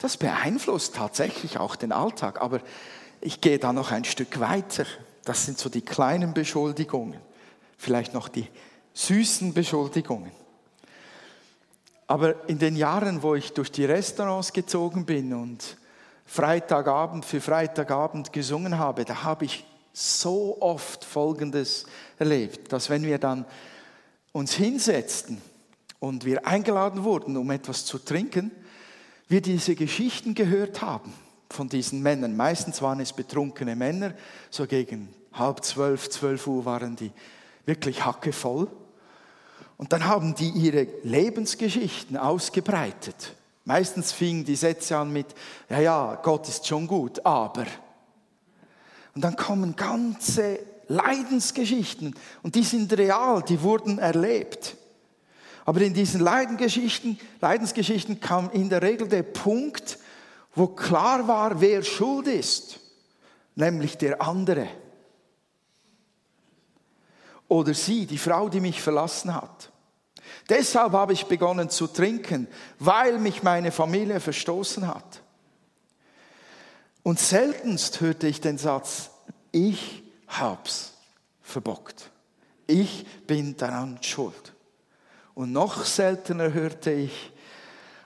Das 0.00 0.16
beeinflusst 0.16 0.96
tatsächlich 0.96 1.58
auch 1.58 1.76
den 1.76 1.92
Alltag, 1.92 2.40
aber 2.40 2.60
ich 3.20 3.42
gehe 3.42 3.58
da 3.58 3.72
noch 3.72 3.92
ein 3.92 4.04
Stück 4.04 4.40
weiter. 4.40 4.86
Das 5.24 5.44
sind 5.44 5.58
so 5.58 5.68
die 5.68 5.82
kleinen 5.82 6.32
Beschuldigungen, 6.32 7.20
vielleicht 7.76 8.14
noch 8.14 8.28
die 8.28 8.48
süßen 8.94 9.52
Beschuldigungen. 9.52 10.32
Aber 12.06 12.48
in 12.48 12.58
den 12.58 12.76
Jahren, 12.76 13.22
wo 13.22 13.34
ich 13.34 13.52
durch 13.52 13.70
die 13.70 13.84
Restaurants 13.84 14.54
gezogen 14.54 15.04
bin 15.04 15.34
und 15.34 15.76
Freitagabend 16.24 17.26
für 17.26 17.42
Freitagabend 17.42 18.32
gesungen 18.32 18.78
habe, 18.78 19.04
da 19.04 19.22
habe 19.22 19.44
ich 19.44 19.66
so 19.92 20.56
oft 20.60 21.04
Folgendes 21.04 21.84
erlebt, 22.18 22.72
dass 22.72 22.88
wenn 22.88 23.02
wir 23.02 23.18
dann 23.18 23.44
uns 24.32 24.54
hinsetzten 24.54 25.42
und 25.98 26.24
wir 26.24 26.46
eingeladen 26.46 27.04
wurden, 27.04 27.36
um 27.36 27.50
etwas 27.50 27.84
zu 27.84 27.98
trinken, 27.98 28.50
wir 29.30 29.40
diese 29.40 29.76
Geschichten 29.76 30.34
gehört 30.34 30.82
haben 30.82 31.12
von 31.50 31.68
diesen 31.68 32.02
Männern. 32.02 32.36
Meistens 32.36 32.82
waren 32.82 32.98
es 32.98 33.12
betrunkene 33.12 33.76
Männer, 33.76 34.12
so 34.50 34.66
gegen 34.66 35.08
halb 35.32 35.64
zwölf, 35.64 36.10
zwölf 36.10 36.46
Uhr 36.48 36.64
waren 36.64 36.96
die 36.96 37.12
wirklich 37.64 38.04
hackevoll. 38.04 38.66
Und 39.76 39.92
dann 39.92 40.04
haben 40.04 40.34
die 40.34 40.48
ihre 40.48 40.88
Lebensgeschichten 41.04 42.16
ausgebreitet. 42.16 43.34
Meistens 43.64 44.10
fingen 44.10 44.44
die 44.44 44.56
Sätze 44.56 44.96
an 44.96 45.12
mit, 45.12 45.28
ja, 45.68 45.80
ja, 45.80 46.14
Gott 46.16 46.48
ist 46.48 46.66
schon 46.66 46.88
gut, 46.88 47.24
aber. 47.24 47.66
Und 49.14 49.22
dann 49.22 49.36
kommen 49.36 49.76
ganze 49.76 50.58
Leidensgeschichten 50.88 52.16
und 52.42 52.56
die 52.56 52.64
sind 52.64 52.92
real, 52.98 53.42
die 53.42 53.62
wurden 53.62 53.98
erlebt. 53.98 54.76
Aber 55.70 55.82
in 55.82 55.94
diesen 55.94 56.20
Leidensgeschichten, 56.20 58.18
kam 58.18 58.50
in 58.50 58.68
der 58.68 58.82
Regel 58.82 59.06
der 59.06 59.22
Punkt, 59.22 60.00
wo 60.52 60.66
klar 60.66 61.28
war, 61.28 61.60
wer 61.60 61.84
schuld 61.84 62.26
ist, 62.26 62.80
nämlich 63.54 63.96
der 63.96 64.20
andere 64.20 64.66
oder 67.46 67.72
sie, 67.72 68.04
die 68.04 68.18
Frau, 68.18 68.48
die 68.48 68.58
mich 68.58 68.82
verlassen 68.82 69.32
hat. 69.32 69.70
Deshalb 70.48 70.90
habe 70.90 71.12
ich 71.12 71.26
begonnen 71.26 71.70
zu 71.70 71.86
trinken, 71.86 72.48
weil 72.80 73.20
mich 73.20 73.44
meine 73.44 73.70
Familie 73.70 74.18
verstoßen 74.18 74.88
hat. 74.88 75.22
Und 77.04 77.20
seltenst 77.20 78.00
hörte 78.00 78.26
ich 78.26 78.40
den 78.40 78.58
Satz, 78.58 79.10
ich 79.52 80.02
hab's 80.26 80.94
verbockt. 81.42 82.10
Ich 82.66 83.06
bin 83.28 83.56
daran 83.56 84.02
schuld. 84.02 84.52
Und 85.40 85.52
noch 85.52 85.86
seltener 85.86 86.52
hörte 86.52 86.92
ich, 86.92 87.32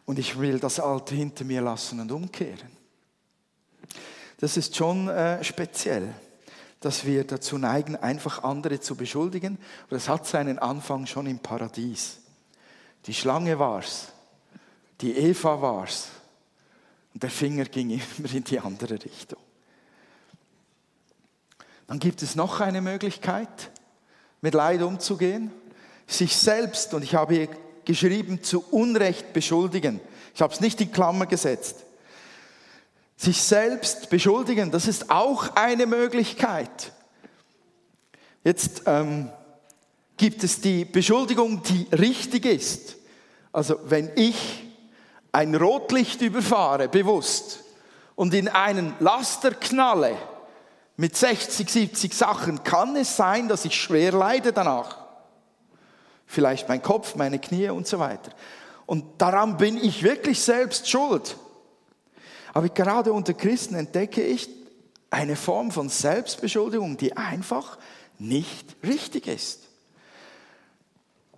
und 0.07 0.21
ich 0.21 0.38
will 0.38 0.61
das 0.61 0.79
Alte 0.79 1.17
hinter 1.17 1.45
mir 1.45 1.62
lassen 1.62 1.99
und 1.99 2.12
umkehren. 2.12 2.71
Das 4.38 4.57
ist 4.57 4.76
schon 4.76 5.09
äh, 5.09 5.43
speziell 5.43 6.14
dass 6.79 7.07
wir 7.07 7.25
dazu 7.25 7.57
neigen, 7.57 7.97
einfach 7.97 8.45
andere 8.45 8.79
zu 8.79 8.95
beschuldigen. 8.95 9.57
Aber 9.87 9.97
es 9.97 10.07
hat 10.07 10.26
seinen 10.26 10.59
Anfang 10.59 11.07
schon 11.07 11.26
im 11.26 11.38
Paradies. 11.38 12.19
Die 13.07 13.14
Schlange 13.14 13.59
war's, 13.59 14.09
die 15.00 15.17
Eva 15.17 15.62
war's. 15.62 16.09
Und 17.14 17.23
der 17.23 17.31
Finger 17.31 17.64
ging 17.64 17.91
immer 18.19 18.33
in 18.35 18.45
die 18.45 18.61
andere 18.61 19.03
Richtung. 19.03 19.41
Dann 21.87 21.99
gibt 21.99 22.23
es 22.23 22.37
noch 22.37 22.61
eine 22.61 22.83
Möglichkeit, 22.83 23.71
mit 24.43 24.53
Leid 24.53 24.83
umzugehen. 24.83 25.50
Sich 26.07 26.37
selbst, 26.37 26.95
und 26.95 27.03
ich 27.03 27.15
habe 27.15 27.35
hier 27.35 27.49
geschrieben, 27.85 28.43
zu 28.43 28.65
Unrecht 28.71 29.33
beschuldigen. 29.33 30.01
Ich 30.35 30.43
habe 30.43 30.53
es 30.53 30.61
nicht 30.61 30.81
in 30.81 30.93
Klammer 30.93 31.27
gesetzt 31.27 31.85
sich 33.17 33.41
selbst 33.41 34.11
beschuldigen, 34.11 34.71
das 34.71 34.87
ist 34.87 35.11
auch 35.11 35.57
eine 35.57 35.87
Möglichkeit. 35.87 36.93
Jetzt 38.43 38.83
ähm, 38.87 39.31
gibt 40.17 40.45
es 40.45 40.61
die 40.61 40.85
Beschuldigung, 40.85 41.63
die 41.63 41.89
richtig 41.93 42.45
ist. 42.45 42.97
Also 43.53 43.79
wenn 43.87 44.11
ich 44.17 44.65
ein 45.33 45.55
Rotlicht 45.55 46.21
überfahre, 46.21 46.89
bewusst, 46.89 47.61
und 48.17 48.33
in 48.33 48.47
einen 48.47 48.95
Laster 49.01 49.51
knalle 49.53 50.17
mit 50.97 51.17
60, 51.17 51.69
70 51.69 52.15
Sachen, 52.15 52.63
kann 52.63 52.95
es 52.95 53.17
sein, 53.17 53.49
dass 53.49 53.65
ich 53.65 53.75
schwer 53.75 54.13
leide 54.13 54.53
danach. 54.53 55.04
Vielleicht 56.26 56.69
mein 56.69 56.83
Kopf, 56.83 57.14
meine 57.16 57.38
Knie 57.38 57.69
und 57.69 57.87
so 57.87 57.99
weiter. 57.99 58.33
Und 58.87 59.21
daran 59.21 59.57
bin 59.57 59.76
ich 59.76 60.02
wirklich 60.02 60.40
selbst 60.40 60.88
schuld. 60.88 61.37
Aber 62.52 62.69
gerade 62.69 63.12
unter 63.12 63.35
Christen 63.35 63.75
entdecke 63.75 64.23
ich 64.23 64.49
eine 65.11 65.37
Form 65.37 65.71
von 65.71 65.88
Selbstbeschuldigung, 65.88 66.97
die 66.97 67.16
einfach 67.16 67.78
nicht 68.19 68.76
richtig 68.83 69.26
ist. 69.26 69.69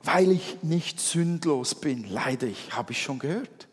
Weil 0.03 0.31
ich 0.31 0.63
nicht 0.63 1.01
sündlos 1.01 1.75
bin, 1.75 2.09
leide 2.09 2.47
ich, 2.47 2.77
habe 2.77 2.93
ich 2.93 3.03
schon 3.03 3.19
gehört. 3.19 3.69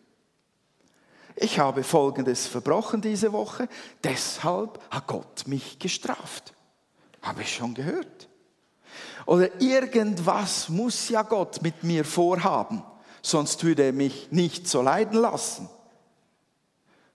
Ich 1.36 1.60
habe 1.60 1.84
Folgendes 1.84 2.48
verbrochen 2.48 3.02
diese 3.02 3.34
Woche, 3.34 3.68
deshalb 4.04 4.80
hat 4.92 5.08
Gott 5.08 5.48
mich 5.48 5.80
gestraft. 5.80 6.54
Habe 7.22 7.42
ich 7.42 7.54
schon 7.54 7.74
gehört. 7.74 8.30
Oder 9.26 9.62
irgendwas 9.62 10.70
muss 10.70 11.10
ja 11.10 11.22
Gott 11.22 11.62
mit 11.62 11.84
mir 11.84 12.04
vorhaben, 12.04 12.84
sonst 13.22 13.64
würde 13.64 13.84
er 13.84 13.94
mich 13.94 14.28
nicht 14.32 14.68
so 14.68 14.82
leiden 14.82 15.20
lassen. 15.20 15.70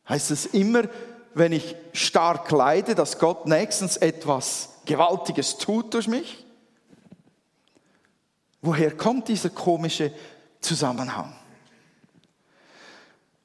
Heißt 0.09 0.31
es 0.31 0.47
immer, 0.47 0.85
wenn 1.35 1.53
ich 1.53 1.77
stark 1.93 2.51
leide, 2.51 2.95
dass 2.95 3.19
Gott 3.19 3.47
nächstens 3.47 3.97
etwas 3.97 4.71
Gewaltiges 4.87 5.59
tut 5.59 5.93
durch 5.95 6.09
mich? 6.09 6.45
Woher 8.63 8.97
kommt 8.97 9.29
dieser 9.29 9.51
komische 9.51 10.13
Zusammenhang? 10.61 11.33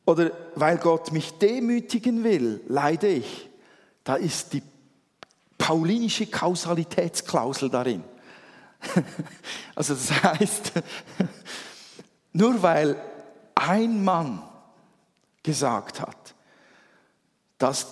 Oder 0.05 0.31
weil 0.55 0.77
Gott 0.77 1.11
mich 1.11 1.37
demütigen 1.37 2.23
will, 2.23 2.61
leide 2.67 3.07
ich. 3.07 3.49
Da 4.03 4.15
ist 4.15 4.53
die 4.53 4.63
paulinische 5.57 6.25
Kausalitätsklausel 6.27 7.69
darin. 7.69 8.03
Also 9.75 9.95
das 9.95 10.11
heißt, 10.23 10.73
nur 12.33 12.61
weil 12.61 13.01
ein 13.55 14.03
Mann 14.03 14.43
gesagt 15.41 15.99
hat, 15.99 16.35
dass 17.57 17.87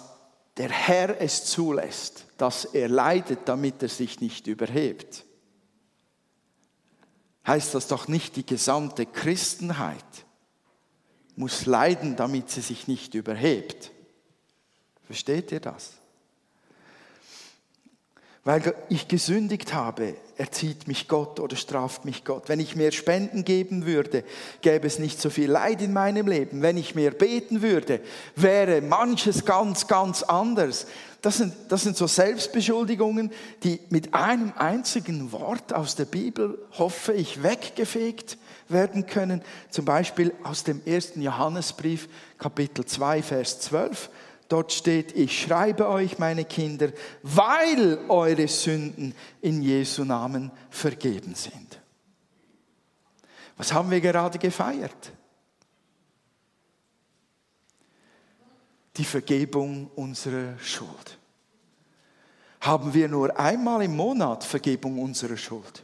der 0.57 0.69
Herr 0.69 1.19
es 1.19 1.45
zulässt, 1.45 2.25
dass 2.37 2.65
er 2.65 2.87
leidet, 2.87 3.47
damit 3.47 3.81
er 3.81 3.89
sich 3.89 4.21
nicht 4.21 4.47
überhebt, 4.47 5.25
heißt 7.47 7.73
das 7.73 7.87
doch 7.87 8.07
nicht, 8.07 8.35
die 8.35 8.45
gesamte 8.45 9.05
Christenheit 9.05 10.05
muss 11.35 11.65
leiden, 11.65 12.15
damit 12.15 12.49
sie 12.49 12.61
sich 12.61 12.87
nicht 12.87 13.15
überhebt. 13.15 13.91
Versteht 15.05 15.51
ihr 15.51 15.59
das? 15.59 16.00
Weil 18.43 18.73
ich 18.89 19.07
gesündigt 19.07 19.73
habe, 19.73 20.15
erzieht 20.35 20.87
mich 20.87 21.07
Gott 21.07 21.39
oder 21.39 21.55
straft 21.55 22.05
mich 22.05 22.23
Gott. 22.23 22.49
Wenn 22.49 22.59
ich 22.59 22.75
mehr 22.75 22.91
Spenden 22.91 23.45
geben 23.45 23.85
würde, 23.85 24.23
gäbe 24.61 24.87
es 24.87 24.97
nicht 24.97 25.21
so 25.21 25.29
viel 25.29 25.49
Leid 25.51 25.81
in 25.81 25.93
meinem 25.93 26.27
Leben. 26.27 26.63
Wenn 26.63 26.77
ich 26.77 26.95
mehr 26.95 27.11
beten 27.11 27.61
würde, 27.61 27.99
wäre 28.35 28.81
manches 28.81 29.45
ganz, 29.45 29.87
ganz 29.87 30.23
anders. 30.23 30.87
Das 31.21 31.37
sind, 31.37 31.53
das 31.69 31.83
sind 31.83 31.95
so 31.95 32.07
Selbstbeschuldigungen, 32.07 33.31
die 33.63 33.79
mit 33.89 34.15
einem 34.15 34.53
einzigen 34.57 35.31
Wort 35.31 35.71
aus 35.71 35.95
der 35.95 36.05
Bibel, 36.05 36.57
hoffe 36.79 37.13
ich, 37.13 37.43
weggefegt 37.43 38.39
werden 38.67 39.05
können. 39.05 39.43
Zum 39.69 39.85
Beispiel 39.85 40.33
aus 40.43 40.63
dem 40.63 40.81
ersten 40.83 41.21
Johannesbrief, 41.21 42.09
Kapitel 42.39 42.85
2, 42.85 43.21
Vers 43.21 43.59
12. 43.59 44.09
Dort 44.51 44.73
steht, 44.73 45.15
ich 45.15 45.43
schreibe 45.43 45.87
euch, 45.87 46.19
meine 46.19 46.43
Kinder, 46.43 46.91
weil 47.23 47.99
eure 48.09 48.49
Sünden 48.49 49.15
in 49.39 49.61
Jesu 49.61 50.03
Namen 50.03 50.51
vergeben 50.69 51.35
sind. 51.35 51.79
Was 53.55 53.71
haben 53.71 53.89
wir 53.89 54.01
gerade 54.01 54.37
gefeiert? 54.39 55.13
Die 58.97 59.05
Vergebung 59.05 59.89
unserer 59.95 60.59
Schuld. 60.59 61.17
Haben 62.59 62.93
wir 62.93 63.07
nur 63.07 63.39
einmal 63.39 63.83
im 63.83 63.95
Monat 63.95 64.43
Vergebung 64.43 64.99
unserer 64.99 65.37
Schuld? 65.37 65.81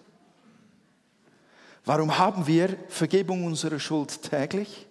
Warum 1.86 2.18
haben 2.18 2.46
wir 2.48 2.78
Vergebung 2.90 3.46
unserer 3.46 3.80
Schuld 3.80 4.24
täglich? 4.24 4.88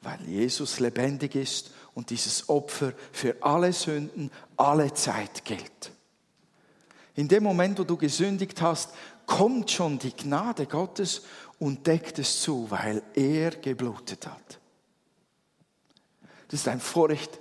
Weil 0.00 0.22
Jesus 0.26 0.80
lebendig 0.80 1.34
ist 1.34 1.72
und 2.00 2.08
dieses 2.08 2.48
Opfer 2.48 2.94
für 3.12 3.36
alle 3.42 3.74
Sünden 3.74 4.30
alle 4.56 4.94
Zeit 4.94 5.44
gilt. 5.44 5.92
In 7.14 7.28
dem 7.28 7.42
Moment, 7.42 7.78
wo 7.78 7.84
du 7.84 7.98
gesündigt 7.98 8.62
hast, 8.62 8.94
kommt 9.26 9.70
schon 9.70 9.98
die 9.98 10.16
Gnade 10.16 10.64
Gottes 10.64 11.26
und 11.58 11.86
deckt 11.86 12.18
es 12.18 12.40
zu, 12.40 12.70
weil 12.70 13.02
er 13.12 13.50
geblutet 13.50 14.26
hat. 14.26 14.58
Das 16.48 16.60
ist 16.60 16.68
ein 16.68 16.80
Vorrecht, 16.80 17.38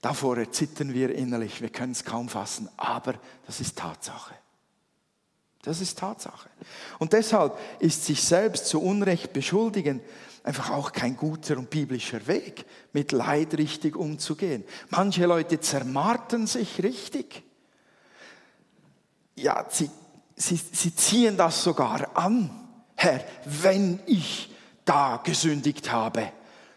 davor 0.00 0.38
erzittern 0.38 0.94
wir 0.94 1.12
innerlich, 1.12 1.60
wir 1.60 1.70
können 1.70 1.90
es 1.90 2.04
kaum 2.04 2.28
fassen, 2.28 2.68
aber 2.76 3.14
das 3.48 3.60
ist 3.60 3.76
Tatsache. 3.76 4.36
Das 5.62 5.80
ist 5.80 5.98
Tatsache. 5.98 6.48
Und 7.00 7.14
deshalb 7.14 7.58
ist 7.80 8.04
sich 8.04 8.22
selbst 8.22 8.66
zu 8.66 8.80
Unrecht 8.80 9.32
beschuldigen 9.32 10.00
einfach 10.48 10.70
auch 10.70 10.92
kein 10.92 11.14
guter 11.14 11.58
und 11.58 11.68
biblischer 11.68 12.26
Weg, 12.26 12.64
mit 12.94 13.12
Leid 13.12 13.58
richtig 13.58 13.94
umzugehen. 13.94 14.64
Manche 14.88 15.26
Leute 15.26 15.60
zermarten 15.60 16.46
sich 16.46 16.82
richtig. 16.82 17.42
Ja, 19.36 19.66
sie, 19.68 19.90
sie, 20.36 20.56
sie 20.56 20.96
ziehen 20.96 21.36
das 21.36 21.62
sogar 21.62 22.16
an. 22.16 22.48
Herr, 22.96 23.22
wenn 23.44 24.00
ich 24.06 24.50
da 24.86 25.18
gesündigt 25.18 25.92
habe, 25.92 26.32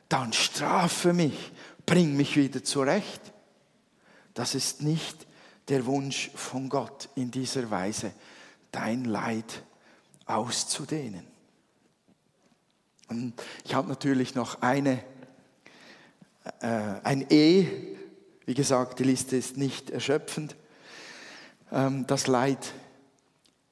dann 0.09 0.33
strafe 0.33 1.13
mich, 1.13 1.53
bring 1.85 2.17
mich 2.17 2.35
wieder 2.35 2.65
zurecht. 2.65 3.21
Das 4.33 4.53
ist 4.53 4.81
nicht 4.81 5.25
der 5.69 5.85
Wunsch 5.85 6.29
von 6.35 6.67
Gott 6.67 7.07
in 7.15 7.31
dieser 7.31 7.71
Weise, 7.71 8.11
dein 8.73 9.05
Leid 9.05 9.63
auszudehnen. 10.25 11.30
Und 13.11 13.33
ich 13.65 13.75
habe 13.75 13.89
natürlich 13.89 14.35
noch 14.35 14.61
eine, 14.61 15.03
äh, 16.61 16.67
ein 17.03 17.25
E. 17.29 17.67
Wie 18.45 18.53
gesagt, 18.53 18.99
die 18.99 19.03
Liste 19.03 19.35
ist 19.35 19.57
nicht 19.57 19.89
erschöpfend. 19.89 20.55
Ähm, 21.73 22.07
das 22.07 22.27
Leid 22.27 22.73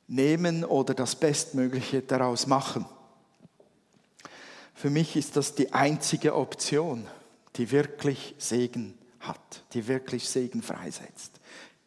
nehmen 0.08 0.66
oder 0.66 0.94
das 0.94 1.16
Bestmögliche 1.16 2.02
daraus 2.02 2.48
machen. 2.48 2.86
Für 4.74 4.90
mich 4.90 5.16
ist 5.16 5.38
das 5.38 5.56
die 5.56 5.72
einzige 5.72 6.36
Option, 6.36 7.08
die 7.56 7.72
wirklich 7.72 8.36
Segen 8.40 8.98
hat, 9.22 9.64
die 9.72 9.88
wirklich 9.88 10.28
Segen 10.28 10.62
freisetzt, 10.62 11.40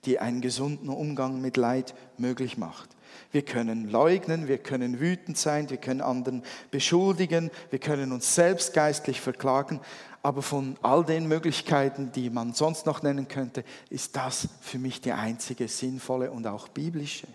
die 0.06 0.18
einen 0.18 0.40
gesunden 0.40 0.88
Umgang 0.88 1.42
mit 1.42 1.59
Leid 1.59 1.94
möglich 2.16 2.56
macht. 2.56 2.88
Wir 3.33 3.43
können 3.43 3.89
leugnen, 3.89 4.47
wir 4.47 4.59
können 4.59 5.01
wütend 5.01 5.39
sein, 5.39 5.71
wir 5.71 5.79
können 5.79 6.03
anderen 6.03 6.45
beschuldigen, 6.71 7.51
wir 7.71 7.79
können 7.79 8.12
uns 8.12 8.35
selbst 8.35 8.75
geistlich 8.75 9.21
verklagen. 9.23 9.81
Aber 10.23 10.43
von 10.43 10.77
all 10.83 11.05
den 11.05 11.27
Möglichkeiten, 11.27 12.12
die 12.12 12.31
man 12.31 12.53
sonst 12.53 12.87
noch 12.87 13.03
nennen 13.03 13.27
könnte, 13.27 13.65
ist 13.91 14.14
das 14.16 14.49
für 14.61 14.79
mich 14.79 15.01
die 15.01 15.12
einzige 15.12 15.66
sinnvolle 15.66 16.31
und 16.31 16.47
auch 16.47 16.68
biblische. 16.68 17.27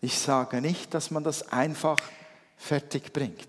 Ich 0.00 0.18
sage 0.18 0.60
nicht, 0.60 0.94
dass 0.94 1.10
man 1.10 1.24
das 1.24 1.52
einfach 1.52 1.98
fertig 2.56 3.12
bringt. 3.12 3.48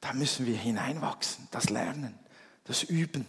Da 0.00 0.12
müssen 0.12 0.46
wir 0.46 0.56
hineinwachsen, 0.56 1.48
das 1.50 1.70
Lernen, 1.70 2.18
das 2.64 2.82
Üben. 2.82 3.26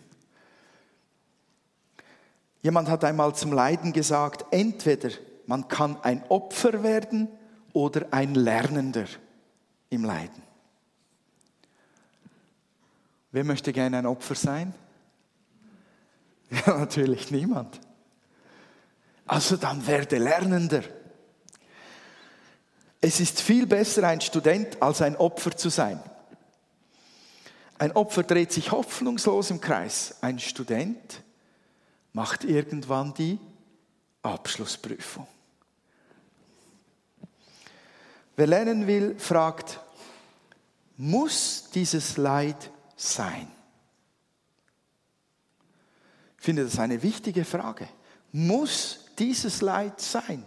Jemand 2.61 2.89
hat 2.89 3.03
einmal 3.03 3.33
zum 3.35 3.53
Leiden 3.53 3.93
gesagt, 3.93 4.45
entweder 4.51 5.09
man 5.47 5.67
kann 5.67 5.99
ein 6.03 6.23
Opfer 6.29 6.83
werden 6.83 7.29
oder 7.73 8.07
ein 8.11 8.35
Lernender 8.35 9.05
im 9.89 10.03
Leiden. 10.03 10.43
Wer 13.31 13.43
möchte 13.43 13.73
gerne 13.73 13.97
ein 13.97 14.05
Opfer 14.05 14.35
sein? 14.35 14.73
Ja, 16.49 16.77
natürlich 16.77 17.29
niemand. 17.29 17.77
Also 19.25 19.57
dann 19.57 19.85
werde 19.85 20.17
Lernender. 20.17 20.81
Es 23.01 23.19
ist 23.19 23.41
viel 23.41 23.67
besser, 23.67 24.07
ein 24.07 24.21
Student 24.21 24.81
als 24.81 25.01
ein 25.01 25.17
Opfer 25.17 25.57
zu 25.57 25.67
sein. 25.67 26.01
Ein 27.79 27.91
Opfer 27.91 28.23
dreht 28.23 28.53
sich 28.53 28.71
hoffnungslos 28.71 29.51
im 29.51 29.59
Kreis. 29.59 30.15
Ein 30.21 30.39
Student 30.39 31.21
macht 32.13 32.45
irgendwann 32.45 33.13
die 33.13 33.39
Abschlussprüfung. 34.23 35.27
Wer 38.37 38.45
lernen 38.45 38.85
will, 38.85 39.17
fragt, 39.17 39.79
muss 40.95 41.71
dieses 41.73 42.17
Leid 42.17 42.71
sein? 42.95 43.51
Ich 46.37 46.45
finde 46.45 46.63
das 46.63 46.77
eine 46.77 47.01
wichtige 47.01 47.43
Frage. 47.43 47.89
Muss 48.31 49.05
dieses 49.17 49.61
Leid 49.61 49.99
sein? 49.99 50.45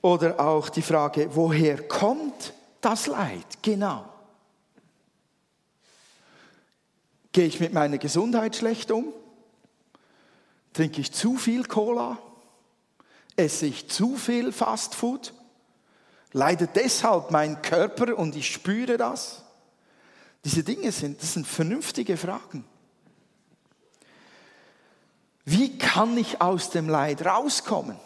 Oder 0.00 0.38
auch 0.38 0.68
die 0.68 0.82
Frage, 0.82 1.34
woher 1.34 1.88
kommt 1.88 2.54
das 2.80 3.08
Leid? 3.08 3.60
Genau. 3.60 4.08
Gehe 7.32 7.46
ich 7.46 7.58
mit 7.58 7.72
meiner 7.72 7.98
Gesundheit 7.98 8.54
schlecht 8.54 8.92
um? 8.92 9.12
Trinke 10.72 11.00
ich 11.00 11.12
zu 11.12 11.36
viel 11.36 11.64
Cola? 11.64 12.16
Esse 13.38 13.66
ich 13.66 13.88
zu 13.88 14.16
viel 14.16 14.52
Fastfood? 14.52 15.32
Leidet 16.32 16.76
deshalb 16.76 17.30
mein 17.30 17.62
Körper 17.62 18.16
und 18.18 18.36
ich 18.36 18.50
spüre 18.50 18.96
das? 18.96 19.42
Diese 20.44 20.62
Dinge 20.62 20.92
sind, 20.92 21.20
das 21.22 21.34
sind 21.34 21.46
vernünftige 21.46 22.16
Fragen. 22.16 22.64
Wie 25.44 25.78
kann 25.78 26.16
ich 26.18 26.42
aus 26.42 26.70
dem 26.70 26.88
Leid 26.88 27.24
rauskommen? 27.24 27.98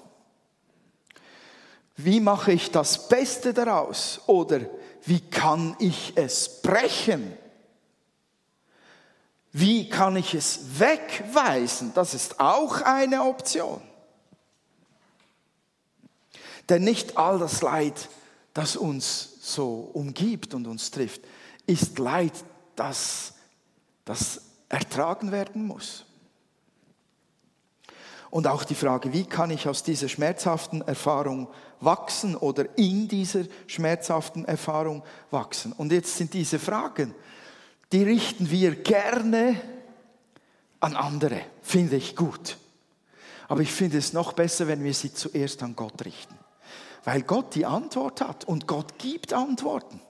Wie 1.97 2.21
mache 2.21 2.53
ich 2.53 2.71
das 2.71 3.09
Beste 3.09 3.53
daraus? 3.53 4.21
Oder 4.27 4.61
wie 5.05 5.21
kann 5.21 5.77
ich 5.79 6.13
es 6.17 6.63
brechen? 6.63 7.37
Wie 9.53 9.89
kann 9.89 10.17
ich 10.17 10.35
es 10.35 10.79
wegweisen? 10.79 11.93
Das 11.95 12.15
ist 12.15 12.41
auch 12.41 12.81
eine 12.81 13.25
Option. 13.25 13.83
Denn 16.69 16.85
nicht 16.85 17.17
all 17.17 17.39
das 17.39 17.63
Leid, 17.63 18.09
das 18.55 18.77
uns 18.77 19.33
so 19.41 19.91
umgibt 19.93 20.55
und 20.55 20.67
uns 20.67 20.91
trifft, 20.91 21.23
ist 21.67 21.99
Leid, 21.99 22.33
das, 22.77 23.35
das 24.05 24.43
ertragen 24.69 25.33
werden 25.33 25.67
muss. 25.67 26.05
Und 28.31 28.47
auch 28.47 28.65
die 28.65 28.75
Frage, 28.75 29.13
wie 29.13 29.25
kann 29.25 29.51
ich 29.51 29.69
aus 29.69 29.83
dieser 29.83 30.09
schmerzhaften 30.09 30.81
Erfahrung 30.83 31.49
wachsen 31.81 32.35
oder 32.35 32.79
in 32.79 33.09
dieser 33.09 33.45
schmerzhaften 33.67 34.47
Erfahrung 34.47 35.03
wachsen. 35.31 35.73
Und 35.73 35.93
jetzt 35.93 36.17
sind 36.17 36.33
diese 36.33 36.59
Fragen, 36.59 37.15
die 37.91 38.03
richten 38.03 38.51
wir 38.51 38.77
gerne 38.77 39.61
an 40.81 40.97
andere, 40.97 41.43
finde 41.61 41.97
ich 41.97 42.17
gut. 42.17 42.57
Aber 43.49 43.61
ich 43.61 43.73
finde 43.73 43.99
es 43.99 44.15
noch 44.15 44.33
besser, 44.33 44.67
wenn 44.67 44.83
wir 44.83 44.95
sie 44.95 45.13
zuerst 45.13 45.63
an 45.63 45.77
Gott 45.77 46.03
richten 46.07 46.42
weil 47.05 47.23
Gott 47.23 47.55
die 47.55 47.67
Antwort 47.67 48.21
hat 48.21 48.45
und 48.45 48.67
Gott 48.67 48.99
gibt 48.99 49.33
Antworten. 49.33 50.01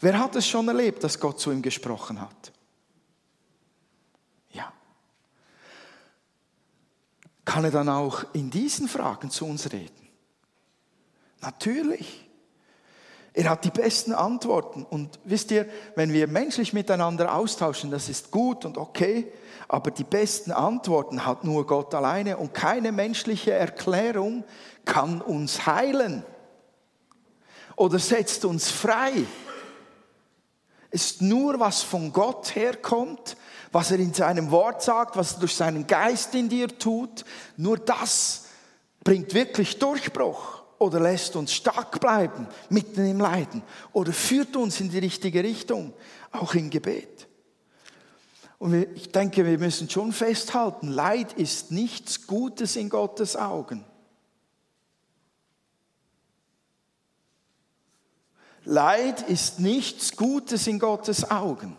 Wer 0.00 0.18
hat 0.18 0.36
es 0.36 0.46
schon 0.46 0.68
erlebt, 0.68 1.04
dass 1.04 1.20
Gott 1.20 1.40
zu 1.40 1.50
ihm 1.50 1.62
gesprochen 1.62 2.20
hat? 2.20 2.52
Ja. 4.50 4.72
kann 7.44 7.64
er 7.64 7.70
dann 7.70 7.88
auch 7.88 8.24
in 8.32 8.50
diesen 8.50 8.88
Fragen 8.88 9.30
zu 9.30 9.46
uns 9.46 9.72
reden? 9.72 10.08
Natürlich. 11.40 12.20
Er 13.36 13.50
hat 13.50 13.64
die 13.64 13.70
besten 13.70 14.12
Antworten. 14.12 14.84
Und 14.84 15.18
wisst 15.24 15.50
ihr, 15.50 15.66
wenn 15.96 16.12
wir 16.12 16.28
menschlich 16.28 16.72
miteinander 16.72 17.34
austauschen, 17.34 17.90
das 17.90 18.08
ist 18.08 18.30
gut 18.30 18.64
und 18.64 18.78
okay, 18.78 19.32
aber 19.66 19.90
die 19.90 20.04
besten 20.04 20.52
Antworten 20.52 21.26
hat 21.26 21.42
nur 21.42 21.66
Gott 21.66 21.94
alleine 21.94 22.36
und 22.36 22.54
keine 22.54 22.92
menschliche 22.92 23.52
Erklärung 23.52 24.44
kann 24.84 25.20
uns 25.20 25.66
heilen 25.66 26.24
oder 27.76 27.98
setzt 27.98 28.44
uns 28.44 28.70
frei. 28.70 29.12
Ist 30.90 31.22
nur, 31.22 31.58
was 31.58 31.82
von 31.82 32.12
Gott 32.12 32.54
herkommt, 32.54 33.36
was 33.72 33.90
er 33.90 33.98
in 33.98 34.14
seinem 34.14 34.50
Wort 34.50 34.82
sagt, 34.82 35.16
was 35.16 35.34
er 35.34 35.40
durch 35.40 35.54
seinen 35.54 35.86
Geist 35.86 36.34
in 36.34 36.48
dir 36.48 36.78
tut. 36.78 37.24
Nur 37.56 37.78
das 37.78 38.44
bringt 39.02 39.34
wirklich 39.34 39.78
Durchbruch 39.78 40.62
oder 40.78 41.00
lässt 41.00 41.34
uns 41.34 41.52
stark 41.52 42.00
bleiben 42.00 42.46
mitten 42.68 43.04
im 43.06 43.20
Leiden 43.20 43.62
oder 43.92 44.12
führt 44.12 44.56
uns 44.56 44.80
in 44.80 44.90
die 44.90 44.98
richtige 44.98 45.42
Richtung, 45.42 45.92
auch 46.30 46.54
im 46.54 46.70
Gebet. 46.70 47.26
Und 48.58 48.86
ich 48.94 49.10
denke, 49.10 49.44
wir 49.44 49.58
müssen 49.58 49.90
schon 49.90 50.12
festhalten, 50.12 50.88
Leid 50.88 51.32
ist 51.34 51.70
nichts 51.70 52.26
Gutes 52.26 52.76
in 52.76 52.88
Gottes 52.88 53.36
Augen. 53.36 53.84
Leid 58.64 59.22
ist 59.22 59.60
nichts 59.60 60.16
Gutes 60.16 60.66
in 60.66 60.78
Gottes 60.78 61.30
Augen. 61.30 61.76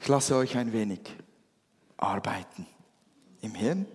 Ich 0.00 0.08
lasse 0.08 0.36
euch 0.36 0.56
ein 0.56 0.72
wenig 0.72 1.00
arbeiten 1.96 2.66
im 3.40 3.54
Hirn 3.54 3.86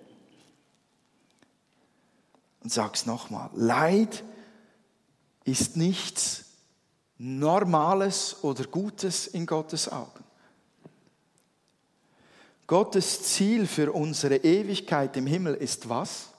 und 2.63 2.71
sag's 2.71 3.05
nochmal. 3.05 3.49
Leid 3.53 4.23
ist 5.43 5.77
nichts 5.77 6.45
Normales 7.17 8.43
oder 8.43 8.65
Gutes 8.65 9.27
in 9.27 9.45
Gottes 9.45 9.91
Augen. 9.91 10.23
Gottes 12.65 13.23
Ziel 13.23 13.67
für 13.67 13.91
unsere 13.91 14.37
Ewigkeit 14.37 15.15
im 15.17 15.27
Himmel 15.27 15.55
ist 15.55 15.87
was? 15.87 16.29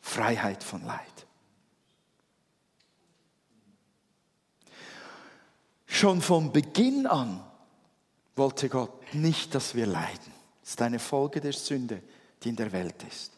Freiheit 0.00 0.62
von 0.62 0.84
Leid. 0.84 1.09
Schon 5.92 6.22
von 6.22 6.52
Beginn 6.52 7.08
an 7.08 7.44
wollte 8.36 8.68
Gott 8.68 9.12
nicht, 9.12 9.56
dass 9.56 9.74
wir 9.74 9.86
leiden. 9.86 10.32
Das 10.60 10.70
ist 10.70 10.82
eine 10.82 11.00
Folge 11.00 11.40
der 11.40 11.52
Sünde, 11.52 12.00
die 12.40 12.50
in 12.50 12.56
der 12.56 12.70
Welt 12.70 12.94
ist. 13.10 13.32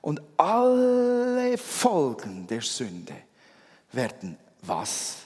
Und 0.00 0.20
alle 0.36 1.56
Folgen 1.56 2.48
der 2.48 2.62
Sünde 2.62 3.14
werden 3.92 4.36
was? 4.62 5.18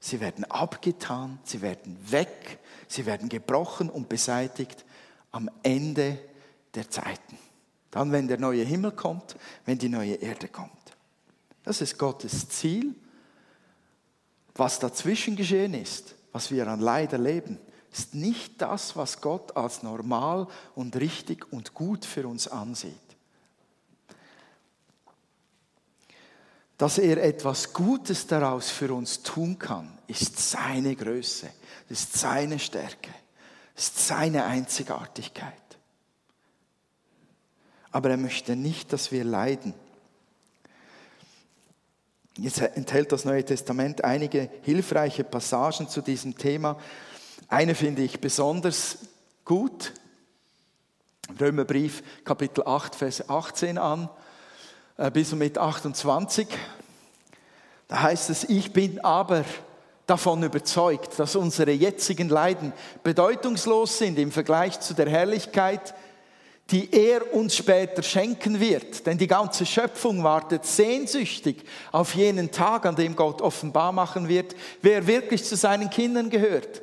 Sie 0.00 0.18
werden 0.18 0.44
abgetan, 0.50 1.38
sie 1.44 1.62
werden 1.62 1.96
weg, 2.10 2.58
sie 2.88 3.06
werden 3.06 3.28
gebrochen 3.28 3.88
und 3.88 4.08
beseitigt 4.08 4.84
am 5.30 5.48
Ende 5.62 6.18
der 6.74 6.90
Zeiten. 6.90 7.38
Dann, 7.92 8.10
wenn 8.10 8.26
der 8.26 8.38
neue 8.38 8.64
Himmel 8.64 8.90
kommt, 8.90 9.36
wenn 9.64 9.78
die 9.78 9.88
neue 9.88 10.14
Erde 10.14 10.48
kommt. 10.48 10.72
Das 11.62 11.80
ist 11.80 11.98
Gottes 11.98 12.48
Ziel. 12.48 12.96
Was 14.54 14.78
dazwischen 14.78 15.36
geschehen 15.36 15.74
ist, 15.74 16.14
was 16.32 16.50
wir 16.50 16.66
an 16.68 16.80
Leid 16.80 17.12
erleben, 17.12 17.58
ist 17.92 18.14
nicht 18.14 18.60
das, 18.60 18.96
was 18.96 19.20
Gott 19.20 19.56
als 19.56 19.82
normal 19.82 20.46
und 20.74 20.96
richtig 20.96 21.52
und 21.52 21.74
gut 21.74 22.04
für 22.04 22.26
uns 22.26 22.48
ansieht. 22.48 23.12
dass 26.82 26.98
er 26.98 27.22
etwas 27.22 27.72
Gutes 27.72 28.26
daraus 28.26 28.68
für 28.68 28.92
uns 28.92 29.22
tun 29.22 29.56
kann, 29.56 29.96
ist 30.08 30.36
seine 30.50 30.96
Größe, 30.96 31.48
ist 31.88 32.18
seine 32.18 32.58
Stärke, 32.58 33.14
ist 33.76 34.04
seine 34.04 34.46
Einzigartigkeit. 34.46 35.54
Aber 37.92 38.10
er 38.10 38.16
möchte 38.16 38.56
nicht, 38.56 38.92
dass 38.92 39.12
wir 39.12 39.22
leiden. 39.22 39.74
Jetzt 42.38 42.62
enthält 42.62 43.12
das 43.12 43.26
Neue 43.26 43.44
Testament 43.44 44.04
einige 44.04 44.48
hilfreiche 44.62 45.22
Passagen 45.22 45.88
zu 45.88 46.00
diesem 46.00 46.38
Thema. 46.38 46.78
Eine 47.48 47.74
finde 47.74 48.02
ich 48.02 48.20
besonders 48.20 48.98
gut. 49.44 49.92
Römerbrief 51.38 52.02
Kapitel 52.24 52.64
8, 52.66 52.94
Vers 52.94 53.28
18 53.28 53.76
an. 53.76 54.08
Äh, 54.96 55.10
bis 55.10 55.32
und 55.34 55.40
mit 55.40 55.58
28. 55.58 56.48
Da 57.88 58.00
heißt 58.00 58.30
es, 58.30 58.44
ich 58.44 58.72
bin 58.72 59.04
aber 59.04 59.44
davon 60.06 60.42
überzeugt, 60.42 61.18
dass 61.18 61.36
unsere 61.36 61.72
jetzigen 61.72 62.30
Leiden 62.30 62.72
bedeutungslos 63.02 63.98
sind 63.98 64.18
im 64.18 64.32
Vergleich 64.32 64.80
zu 64.80 64.94
der 64.94 65.10
Herrlichkeit, 65.10 65.94
die 66.70 66.88
er 66.92 67.34
uns 67.34 67.56
später 67.56 68.02
schenken 68.02 68.58
wird. 68.60 69.06
Denn 69.06 69.18
die 69.18 69.26
ganze 69.26 69.66
Schöpfung 69.66 70.22
wartet 70.24 70.64
sehnsüchtig 70.64 71.64
auf 71.90 72.14
jenen 72.14 72.50
Tag, 72.50 72.86
an 72.86 72.96
dem 72.96 73.16
Gott 73.16 73.42
offenbar 73.42 73.92
machen 73.92 74.28
wird, 74.28 74.54
wer 74.80 75.06
wirklich 75.06 75.44
zu 75.44 75.56
seinen 75.56 75.90
Kindern 75.90 76.30
gehört. 76.30 76.82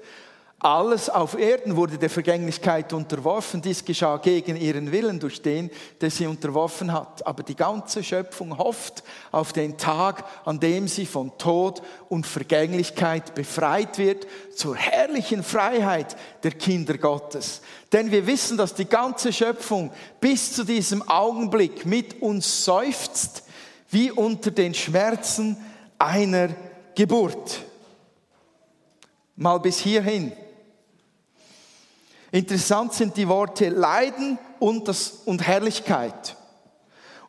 Alles 0.62 1.10
auf 1.10 1.40
Erden 1.40 1.78
wurde 1.78 1.98
der 1.98 2.10
Vergänglichkeit 2.10 2.92
unterworfen. 2.92 3.62
Dies 3.62 3.86
geschah 3.86 4.18
gegen 4.18 4.58
ihren 4.58 4.92
Willen 4.92 5.18
durch 5.18 5.42
den, 5.42 5.72
der 6.02 6.12
sie 6.12 6.28
unterworfen 6.28 6.92
hat. 6.92 7.26
Aber 7.26 7.44
die 7.44 7.56
ganze 7.56 8.04
Schöpfung 8.04 8.58
hofft 8.58 9.02
auf 9.32 9.54
den 9.54 9.78
Tag, 9.78 10.26
an 10.44 10.60
dem 10.60 10.90
sie 10.90 11.06
von 11.06 11.38
Tod 11.38 11.82
und 12.10 12.28
Vergänglichkeit 12.28 13.36
befreit 13.36 13.98
wird, 13.98 14.28
zur 14.54 14.76
herrlichen 14.76 15.44
Freiheit 15.44 16.18
der 16.44 16.52
Kinder 16.52 16.98
Gottes. 16.98 17.62
Denn 17.94 18.12
wir 18.12 18.28
wissen, 18.28 18.58
dass 18.58 18.74
die 18.74 18.90
ganze 18.90 19.32
Schöpfung 19.32 19.92
bis 20.20 20.52
zu 20.52 20.66
diesem 20.66 21.08
Augenblick 21.08 21.86
mit 21.86 22.22
uns 22.22 22.66
seufzt, 22.66 23.44
wie 23.92 24.12
unter 24.12 24.52
den 24.52 24.74
Schmerzen 24.74 25.56
einer 25.98 26.50
Geburt. 26.96 27.62
Mal 29.38 29.58
bis 29.60 29.80
hierhin. 29.80 30.34
Interessant 32.32 32.94
sind 32.94 33.18
die 33.18 33.28
Worte 33.28 33.70
Leiden 33.70 34.38
und, 34.60 34.88
das, 34.88 35.22
und 35.26 35.46
Herrlichkeit. 35.46 36.36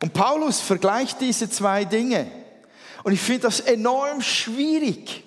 Und 0.01 0.13
Paulus 0.13 0.59
vergleicht 0.59 1.21
diese 1.21 1.49
zwei 1.49 1.85
Dinge. 1.85 2.31
Und 3.03 3.13
ich 3.13 3.21
finde 3.21 3.43
das 3.43 3.59
enorm 3.59 4.21
schwierig. 4.21 5.23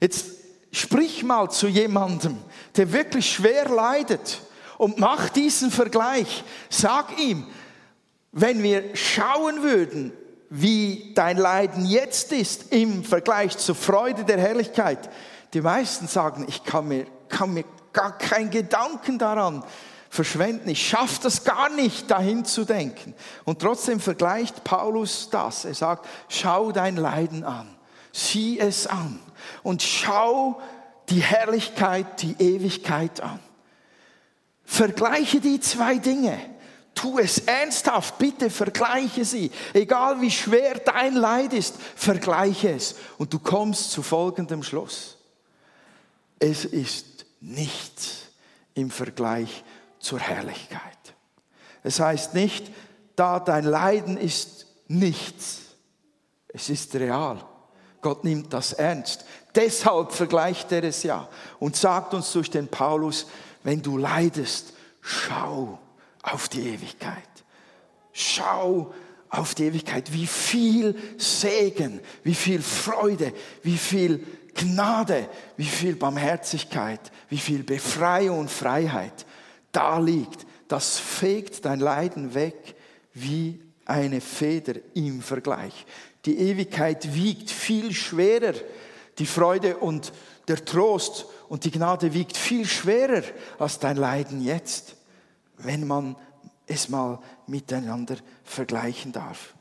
Jetzt 0.00 0.26
sprich 0.70 1.22
mal 1.22 1.50
zu 1.50 1.68
jemandem, 1.68 2.36
der 2.76 2.92
wirklich 2.92 3.30
schwer 3.30 3.68
leidet 3.68 4.40
und 4.78 4.98
mach 4.98 5.30
diesen 5.30 5.70
Vergleich. 5.70 6.44
Sag 6.68 7.18
ihm, 7.18 7.46
wenn 8.32 8.62
wir 8.62 8.94
schauen 8.94 9.62
würden, 9.62 10.12
wie 10.50 11.12
dein 11.14 11.38
Leiden 11.38 11.86
jetzt 11.86 12.32
ist 12.32 12.72
im 12.72 13.02
Vergleich 13.02 13.56
zur 13.56 13.74
Freude 13.74 14.24
der 14.24 14.38
Herrlichkeit, 14.38 15.10
die 15.54 15.60
meisten 15.60 16.06
sagen, 16.06 16.44
ich 16.48 16.62
kann 16.62 16.86
mir, 16.86 17.06
kann 17.28 17.54
mir 17.54 17.64
gar 17.96 18.16
keinen 18.18 18.50
Gedanken 18.50 19.18
daran 19.18 19.64
verschwenden. 20.10 20.68
Ich 20.68 20.86
schaffe 20.86 21.20
das 21.22 21.44
gar 21.44 21.70
nicht, 21.70 22.10
dahin 22.10 22.44
zu 22.44 22.64
denken. 22.64 23.14
Und 23.44 23.60
trotzdem 23.60 24.00
vergleicht 24.00 24.64
Paulus 24.64 25.30
das. 25.30 25.64
Er 25.64 25.74
sagt, 25.74 26.06
schau 26.28 26.72
dein 26.72 26.96
Leiden 26.96 27.42
an. 27.42 27.68
Sieh 28.12 28.60
es 28.60 28.86
an. 28.86 29.18
Und 29.62 29.82
schau 29.82 30.60
die 31.08 31.22
Herrlichkeit, 31.22 32.22
die 32.22 32.36
Ewigkeit 32.38 33.20
an. 33.20 33.40
Vergleiche 34.64 35.40
die 35.40 35.60
zwei 35.60 35.96
Dinge. 35.96 36.38
Tu 36.94 37.18
es 37.18 37.38
ernsthaft, 37.40 38.18
bitte 38.18 38.50
vergleiche 38.50 39.24
sie. 39.24 39.50
Egal 39.74 40.20
wie 40.20 40.30
schwer 40.30 40.78
dein 40.78 41.14
Leid 41.14 41.52
ist, 41.52 41.76
vergleiche 41.94 42.70
es. 42.70 42.96
Und 43.18 43.32
du 43.32 43.38
kommst 43.38 43.90
zu 43.90 44.02
folgendem 44.02 44.62
Schluss. 44.62 45.16
Es 46.38 46.64
ist 46.64 47.15
nichts 47.40 48.28
im 48.74 48.90
Vergleich 48.90 49.64
zur 49.98 50.20
Herrlichkeit. 50.20 50.80
Es 51.82 52.00
heißt 52.00 52.34
nicht, 52.34 52.70
da 53.14 53.40
dein 53.40 53.64
Leiden 53.64 54.16
ist 54.16 54.66
nichts. 54.88 55.60
Es 56.48 56.68
ist 56.68 56.94
real. 56.94 57.44
Gott 58.00 58.24
nimmt 58.24 58.52
das 58.52 58.72
ernst. 58.72 59.24
Deshalb 59.54 60.12
vergleicht 60.12 60.70
er 60.72 60.84
es 60.84 61.02
ja 61.02 61.28
und 61.58 61.76
sagt 61.76 62.14
uns 62.14 62.32
durch 62.32 62.50
den 62.50 62.68
Paulus, 62.68 63.26
wenn 63.62 63.82
du 63.82 63.96
leidest, 63.96 64.74
schau 65.00 65.78
auf 66.22 66.48
die 66.48 66.68
Ewigkeit. 66.68 67.22
Schau 68.12 68.94
auf 69.28 69.54
die 69.54 69.64
Ewigkeit, 69.64 70.12
wie 70.12 70.26
viel 70.26 70.96
Segen, 71.18 72.00
wie 72.22 72.34
viel 72.34 72.62
Freude, 72.62 73.32
wie 73.62 73.76
viel 73.76 74.24
Gnade, 74.56 75.28
wie 75.56 75.64
viel 75.64 75.96
Barmherzigkeit, 75.96 77.12
wie 77.28 77.38
viel 77.38 77.62
Befreiung 77.62 78.40
und 78.40 78.50
Freiheit 78.50 79.26
da 79.72 79.98
liegt, 79.98 80.46
das 80.68 80.98
fegt 80.98 81.64
dein 81.64 81.80
Leiden 81.80 82.34
weg 82.34 82.74
wie 83.12 83.62
eine 83.84 84.20
Feder 84.20 84.74
im 84.94 85.22
Vergleich. 85.22 85.86
Die 86.24 86.38
Ewigkeit 86.38 87.14
wiegt 87.14 87.50
viel 87.50 87.92
schwerer. 87.92 88.54
Die 89.18 89.26
Freude 89.26 89.76
und 89.76 90.12
der 90.48 90.64
Trost 90.64 91.26
und 91.48 91.64
die 91.64 91.70
Gnade 91.70 92.12
wiegt 92.12 92.36
viel 92.36 92.66
schwerer 92.66 93.22
als 93.58 93.78
dein 93.78 93.96
Leiden 93.96 94.42
jetzt, 94.42 94.96
wenn 95.58 95.86
man 95.86 96.16
es 96.66 96.88
mal 96.88 97.20
miteinander 97.46 98.16
vergleichen 98.44 99.12
darf. 99.12 99.54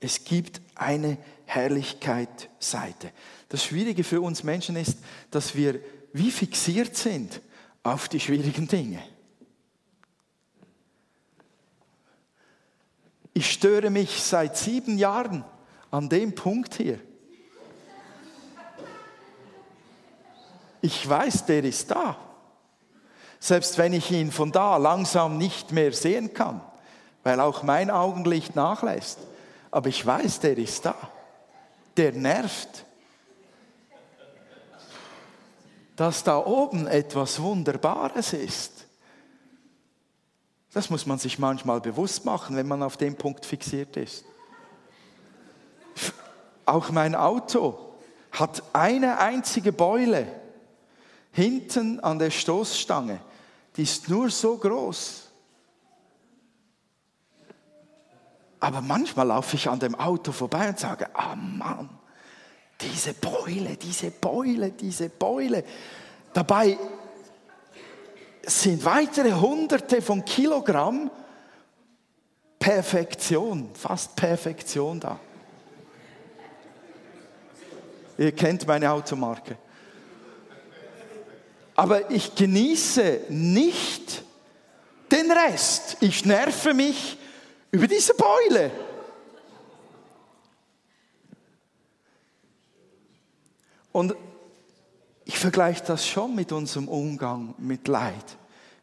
Es 0.00 0.24
gibt 0.24 0.60
eine 0.74 1.18
Herrlichkeit-Seite. 1.46 3.10
Das 3.48 3.64
Schwierige 3.64 4.04
für 4.04 4.20
uns 4.20 4.42
Menschen 4.42 4.76
ist, 4.76 4.98
dass 5.30 5.54
wir 5.54 5.80
wie 6.12 6.30
fixiert 6.30 6.96
sind 6.96 7.40
auf 7.82 8.08
die 8.08 8.20
schwierigen 8.20 8.68
Dinge. 8.68 9.02
Ich 13.32 13.50
störe 13.50 13.90
mich 13.90 14.22
seit 14.22 14.56
sieben 14.56 14.96
Jahren 14.96 15.44
an 15.90 16.08
dem 16.08 16.34
Punkt 16.34 16.74
hier. 16.74 17.00
Ich 20.80 21.08
weiß, 21.08 21.46
der 21.46 21.64
ist 21.64 21.90
da. 21.90 22.16
Selbst 23.40 23.76
wenn 23.76 23.92
ich 23.92 24.10
ihn 24.10 24.30
von 24.30 24.52
da 24.52 24.76
langsam 24.76 25.36
nicht 25.36 25.72
mehr 25.72 25.92
sehen 25.92 26.32
kann, 26.32 26.60
weil 27.22 27.40
auch 27.40 27.62
mein 27.62 27.90
Augenlicht 27.90 28.54
nachlässt. 28.54 29.18
Aber 29.70 29.88
ich 29.88 30.04
weiß, 30.04 30.40
der 30.40 30.56
ist 30.56 30.84
da. 30.84 30.94
Der 31.96 32.12
nervt. 32.12 32.84
Dass 35.96 36.24
da 36.24 36.38
oben 36.38 36.86
etwas 36.86 37.40
Wunderbares 37.40 38.32
ist. 38.32 38.86
Das 40.72 40.90
muss 40.90 41.06
man 41.06 41.18
sich 41.18 41.38
manchmal 41.38 41.80
bewusst 41.80 42.24
machen, 42.24 42.56
wenn 42.56 42.66
man 42.66 42.82
auf 42.82 42.96
dem 42.96 43.14
Punkt 43.14 43.46
fixiert 43.46 43.96
ist. 43.96 44.24
Auch 46.66 46.90
mein 46.90 47.14
Auto 47.14 47.94
hat 48.32 48.62
eine 48.72 49.18
einzige 49.18 49.72
Beule 49.72 50.26
hinten 51.30 52.00
an 52.00 52.18
der 52.18 52.30
Stoßstange. 52.30 53.20
Die 53.76 53.82
ist 53.82 54.08
nur 54.08 54.30
so 54.30 54.56
groß. 54.56 55.23
Aber 58.64 58.80
manchmal 58.80 59.26
laufe 59.26 59.56
ich 59.56 59.68
an 59.68 59.78
dem 59.78 59.94
Auto 59.94 60.32
vorbei 60.32 60.70
und 60.70 60.78
sage, 60.78 61.06
ah 61.12 61.36
Mann, 61.36 61.90
diese 62.80 63.12
Beule, 63.12 63.76
diese 63.76 64.10
Beule, 64.10 64.70
diese 64.70 65.10
Beule. 65.10 65.62
Dabei 66.32 66.78
sind 68.42 68.82
weitere 68.86 69.32
Hunderte 69.32 70.00
von 70.00 70.24
Kilogramm 70.24 71.10
Perfektion, 72.58 73.68
fast 73.74 74.16
Perfektion 74.16 74.98
da. 74.98 75.20
Ihr 78.16 78.32
kennt 78.32 78.66
meine 78.66 78.90
Automarke. 78.90 79.58
Aber 81.74 82.10
ich 82.10 82.34
genieße 82.34 83.24
nicht 83.28 84.22
den 85.12 85.30
Rest. 85.30 85.98
Ich 86.00 86.24
nerve 86.24 86.72
mich 86.72 87.18
über 87.74 87.88
diese 87.88 88.14
Beule. 88.14 88.70
Und 93.90 94.14
ich 95.24 95.36
vergleiche 95.36 95.82
das 95.84 96.06
schon 96.06 96.36
mit 96.36 96.52
unserem 96.52 96.86
Umgang 96.86 97.56
mit 97.58 97.88
Leid. 97.88 98.36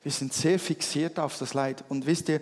Wir 0.03 0.11
sind 0.11 0.33
sehr 0.33 0.59
fixiert 0.59 1.19
auf 1.19 1.37
das 1.37 1.53
Leid. 1.53 1.85
Und 1.87 2.05
wisst 2.05 2.27
ihr, 2.27 2.41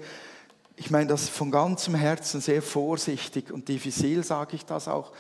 ich 0.76 0.90
meine 0.90 1.06
das 1.06 1.30
von 1.30 1.52
ganzem 1.52 1.94
Herzen 1.94 2.42
sehr 2.42 2.64
vorsichtig 2.64 3.52
und 3.52 3.68
diffizil 3.68 4.24
sage 4.24 4.56
ich 4.56 4.66
das 4.66 4.88
auch. 4.88 5.12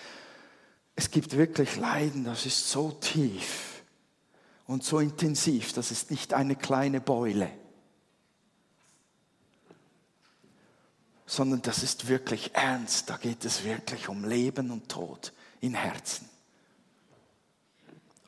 Es 0.95 1.11
gibt 1.11 1.37
wirklich 1.37 1.77
Leiden, 1.77 2.23
das 2.23 2.47
ist 2.47 2.71
so 2.71 2.91
tief 2.99 3.83
und 4.65 4.83
so 4.83 4.97
intensiv, 4.97 5.73
das 5.73 5.91
ist 5.91 6.09
nicht 6.09 6.33
eine 6.33 6.55
kleine 6.55 7.01
Beule, 7.01 7.51
sondern 11.29 11.61
das 11.61 11.83
ist 11.83 12.07
wirklich 12.07 12.55
ernst, 12.55 13.07
da 13.11 13.17
geht 13.17 13.45
es 13.45 13.63
wirklich 13.63 14.09
um 14.09 14.25
Leben 14.25 14.71
und 14.71 14.89
Tod 14.89 15.31
in 15.61 15.75
Herzen. 15.75 16.27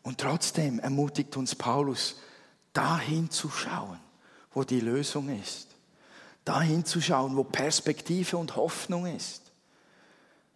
Und 0.04 0.20
trotzdem 0.20 0.78
ermutigt 0.78 1.36
uns 1.36 1.56
Paulus, 1.56 2.18
dahin 2.74 3.32
zu 3.32 3.50
schauen, 3.50 4.00
wo 4.54 4.64
die 4.64 4.82
Lösung 4.82 5.30
ist. 5.42 5.70
Dahin 6.46 6.86
zu 6.86 7.02
schauen, 7.02 7.36
wo 7.36 7.44
Perspektive 7.44 8.38
und 8.38 8.56
Hoffnung 8.56 9.08
ist. 9.08 9.52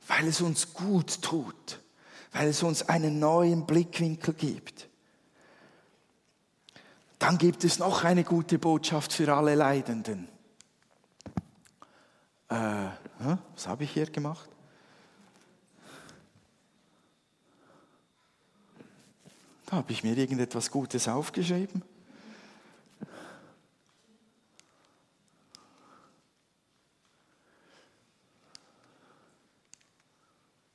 Weil 0.07 0.27
es 0.27 0.39
uns 0.39 0.71
gut 0.71 1.23
tut. 1.23 1.79
Weil 2.31 2.49
es 2.49 2.61
uns 2.61 2.87
einen 2.87 3.17
neuen 3.17 3.65
Blickwinkel 3.65 4.35
gibt. 4.35 4.87
Dann 7.17 7.39
gibt 7.39 7.63
es 7.63 7.79
noch 7.79 8.03
eine 8.03 8.23
gute 8.23 8.59
Botschaft 8.59 9.13
für 9.13 9.33
alle 9.33 9.55
Leidenden. 9.55 10.27
Äh, 12.49 12.89
was 13.53 13.67
habe 13.67 13.83
ich 13.83 13.91
hier 13.91 14.05
gemacht? 14.05 14.49
Da 19.65 19.77
habe 19.77 19.91
ich 19.91 20.03
mir 20.03 20.15
irgendetwas 20.15 20.69
Gutes 20.69 21.07
aufgeschrieben. 21.07 21.81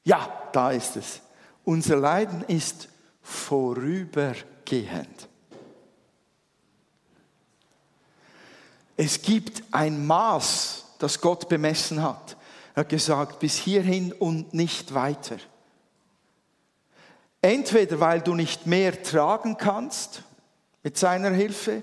Ja, 0.03 0.49
da 0.53 0.73
ist 0.73 0.97
es. 0.97 1.21
Unser 1.65 1.97
Leiden 1.97 2.43
ist 2.43 2.89
vorübergehend. 3.23 5.29
Es 8.97 9.23
gibt 9.23 9.63
ein 9.71 10.05
Maß, 10.05 10.85
das 11.01 11.21
Gott 11.21 11.49
bemessen 11.49 12.03
hat. 12.03 12.37
Er 12.75 12.83
hat 12.83 12.89
gesagt, 12.89 13.41
bis 13.41 13.57
hierhin 13.57 14.13
und 14.13 14.55
nicht 14.55 14.95
weiter. 14.95 15.39
Entweder 17.43 17.99
weil 17.99 18.21
du 18.21 18.35
nicht 18.35 18.67
mehr 18.67 19.03
tragen 19.03 19.57
kannst 19.57 20.23
mit 20.83 20.97
seiner 20.97 21.31
Hilfe 21.31 21.83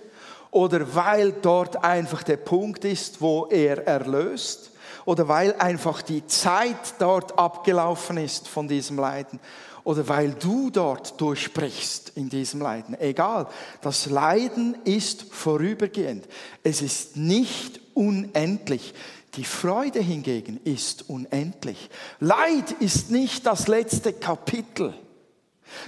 oder 0.51 0.95
weil 0.95 1.33
dort 1.33 1.83
einfach 1.83 2.23
der 2.23 2.37
Punkt 2.37 2.85
ist, 2.85 3.19
wo 3.21 3.47
er 3.47 3.85
erlöst 3.87 4.71
oder 5.05 5.27
weil 5.27 5.55
einfach 5.55 6.01
die 6.03 6.25
Zeit 6.27 6.93
dort 6.99 7.37
abgelaufen 7.39 8.17
ist 8.17 8.47
von 8.47 8.67
diesem 8.67 8.97
Leiden 8.97 9.39
oder 9.83 10.07
weil 10.07 10.31
du 10.33 10.69
dort 10.69 11.19
durchbrichst 11.19 12.11
in 12.15 12.29
diesem 12.29 12.61
Leiden. 12.61 12.99
Egal, 12.99 13.47
das 13.81 14.05
Leiden 14.05 14.77
ist 14.83 15.23
vorübergehend. 15.31 16.27
Es 16.61 16.81
ist 16.81 17.15
nicht 17.15 17.86
unendlich. 17.97 18.93
Die 19.35 19.43
Freude 19.43 19.99
hingegen 19.99 20.59
ist 20.63 21.09
unendlich. 21.09 21.89
Leid 22.19 22.71
ist 22.79 23.11
nicht 23.11 23.45
das 23.45 23.67
letzte 23.67 24.13
Kapitel 24.13 24.93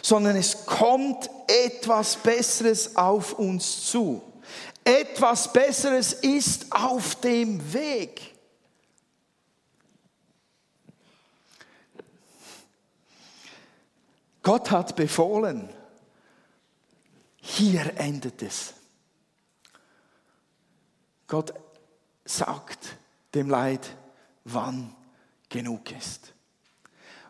sondern 0.01 0.35
es 0.35 0.65
kommt 0.65 1.29
etwas 1.47 2.17
Besseres 2.17 2.95
auf 2.95 3.33
uns 3.33 3.89
zu. 3.89 4.21
Etwas 4.83 5.51
Besseres 5.51 6.13
ist 6.13 6.71
auf 6.71 7.15
dem 7.15 7.73
Weg. 7.73 8.35
Gott 14.41 14.71
hat 14.71 14.95
befohlen, 14.95 15.69
hier 17.37 17.93
endet 17.97 18.41
es. 18.41 18.73
Gott 21.27 21.53
sagt 22.29 22.95
dem 23.33 23.49
Leid, 23.49 23.95
wann 24.43 24.95
genug 25.49 25.91
ist. 25.91 26.33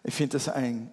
Ich 0.03 0.13
finde 0.13 0.33
das 0.33 0.49
ein 0.49 0.91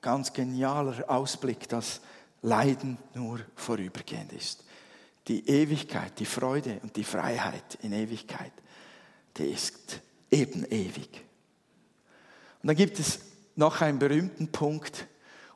ganz 0.00 0.32
genialer 0.32 1.08
Ausblick, 1.08 1.68
dass 1.68 2.00
Leiden 2.42 2.98
nur 3.14 3.40
vorübergehend 3.54 4.32
ist. 4.32 4.64
Die 5.28 5.48
Ewigkeit, 5.48 6.18
die 6.18 6.26
Freude 6.26 6.78
und 6.82 6.96
die 6.96 7.04
Freiheit 7.04 7.78
in 7.82 7.92
Ewigkeit, 7.92 8.52
die 9.36 9.46
ist 9.46 10.00
eben 10.30 10.64
ewig. 10.66 11.24
Und 12.62 12.68
dann 12.68 12.76
gibt 12.76 12.98
es 12.98 13.20
noch 13.56 13.80
einen 13.80 13.98
berühmten 13.98 14.52
Punkt, 14.52 15.06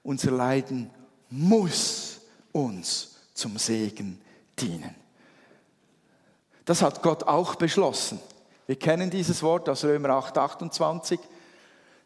unser 0.02 0.30
Leiden 0.32 0.90
muss 1.28 2.22
uns 2.52 3.16
zum 3.34 3.58
Segen 3.58 4.20
dienen. 4.58 4.99
Das 6.70 6.82
hat 6.82 7.02
Gott 7.02 7.24
auch 7.24 7.56
beschlossen. 7.56 8.20
Wir 8.68 8.76
kennen 8.76 9.10
dieses 9.10 9.42
Wort 9.42 9.68
aus 9.68 9.82
Römer 9.82 10.10
8, 10.10 10.38
28. 10.38 11.18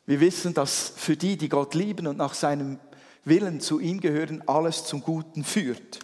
Wir 0.06 0.20
wissen, 0.20 0.54
dass 0.54 0.90
für 0.96 1.18
die, 1.18 1.36
die 1.36 1.50
Gott 1.50 1.74
lieben 1.74 2.06
und 2.06 2.16
nach 2.16 2.32
seinem 2.32 2.78
Willen 3.26 3.60
zu 3.60 3.78
ihm 3.78 4.00
gehören, 4.00 4.42
alles 4.46 4.86
zum 4.86 5.02
Guten 5.02 5.44
führt. 5.44 5.98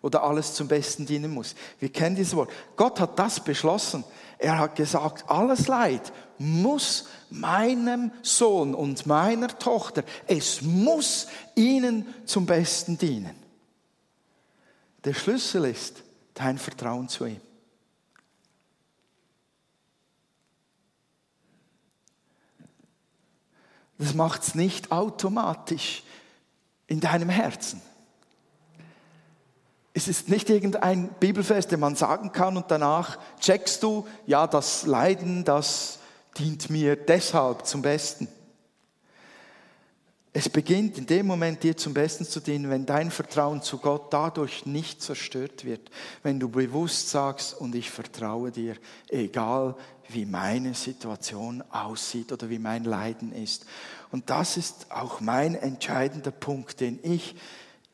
oder 0.00 0.22
alles 0.22 0.54
zum 0.54 0.66
Besten 0.66 1.04
dienen 1.04 1.34
muss. 1.34 1.54
Wir 1.78 1.90
kennen 1.90 2.16
dieses 2.16 2.34
Wort. 2.34 2.50
Gott 2.76 3.00
hat 3.00 3.18
das 3.18 3.38
beschlossen. 3.38 4.02
Er 4.38 4.60
hat 4.60 4.76
gesagt, 4.76 5.28
alles 5.28 5.66
Leid 5.66 6.10
muss 6.38 7.08
meinem 7.28 8.12
Sohn 8.22 8.74
und 8.74 9.04
meiner 9.04 9.48
Tochter, 9.48 10.04
es 10.26 10.62
muss 10.62 11.26
ihnen 11.54 12.06
zum 12.24 12.46
Besten 12.46 12.96
dienen. 12.96 13.36
Der 15.04 15.12
Schlüssel 15.12 15.66
ist 15.66 16.02
dein 16.32 16.56
Vertrauen 16.56 17.10
zu 17.10 17.26
ihm. 17.26 17.42
Das 23.98 24.14
macht 24.14 24.42
es 24.42 24.54
nicht 24.54 24.92
automatisch 24.92 26.02
in 26.86 27.00
deinem 27.00 27.28
Herzen. 27.28 27.80
Es 29.94 30.08
ist 30.08 30.28
nicht 30.28 30.50
irgendein 30.50 31.08
Bibelfest, 31.20 31.72
den 31.72 31.80
man 31.80 31.96
sagen 31.96 32.30
kann 32.30 32.56
und 32.56 32.70
danach 32.70 33.18
checkst 33.40 33.82
du, 33.82 34.06
ja, 34.26 34.46
das 34.46 34.84
Leiden, 34.84 35.44
das 35.44 35.98
dient 36.36 36.68
mir 36.68 36.96
deshalb 36.96 37.66
zum 37.66 37.80
Besten. 37.80 38.28
Es 40.38 40.50
beginnt 40.50 40.98
in 40.98 41.06
dem 41.06 41.26
Moment 41.26 41.62
dir 41.62 41.78
zum 41.78 41.94
Besten 41.94 42.26
zu 42.26 42.40
dienen, 42.40 42.68
wenn 42.68 42.84
dein 42.84 43.10
Vertrauen 43.10 43.62
zu 43.62 43.78
Gott 43.78 44.12
dadurch 44.12 44.66
nicht 44.66 45.00
zerstört 45.00 45.64
wird. 45.64 45.90
Wenn 46.22 46.38
du 46.38 46.50
bewusst 46.50 47.08
sagst, 47.08 47.58
und 47.58 47.74
ich 47.74 47.90
vertraue 47.90 48.50
dir, 48.50 48.76
egal 49.08 49.76
wie 50.10 50.26
meine 50.26 50.74
Situation 50.74 51.64
aussieht 51.70 52.32
oder 52.32 52.50
wie 52.50 52.58
mein 52.58 52.84
Leiden 52.84 53.32
ist. 53.32 53.64
Und 54.10 54.28
das 54.28 54.58
ist 54.58 54.88
auch 54.90 55.22
mein 55.22 55.54
entscheidender 55.54 56.32
Punkt, 56.32 56.80
den 56.80 56.98
ich 57.02 57.34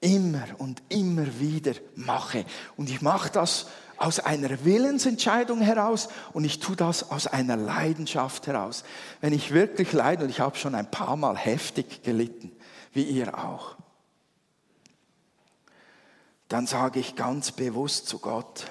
immer 0.01 0.43
und 0.59 0.83
immer 0.89 1.39
wieder 1.39 1.75
mache. 1.95 2.45
Und 2.77 2.91
ich 2.91 3.03
mache 3.03 3.31
das 3.31 3.67
aus 4.03 4.19
einer 4.19 4.65
Willensentscheidung 4.65 5.61
heraus 5.61 6.09
und 6.33 6.45
ich 6.45 6.59
tue 6.59 6.75
das 6.75 7.11
aus 7.11 7.29
einer 7.29 7.57
Leidenschaft 7.57 8.49
heraus. 8.49 8.83
Wenn 9.21 9.33
ich 9.33 9.53
wirklich 9.53 9.93
leide, 9.93 10.25
und 10.25 10.31
ich 10.31 10.41
habe 10.41 10.57
schon 10.57 10.75
ein 10.75 10.91
paar 10.91 11.17
Mal 11.17 11.37
heftig 11.37 12.03
gelitten, 12.03 12.51
wie 12.93 13.05
ihr 13.05 13.38
auch, 13.38 13.77
dann 16.49 16.67
sage 16.67 16.99
ich 16.99 17.15
ganz 17.15 17.53
bewusst 17.53 18.09
zu 18.09 18.19
Gott, 18.19 18.67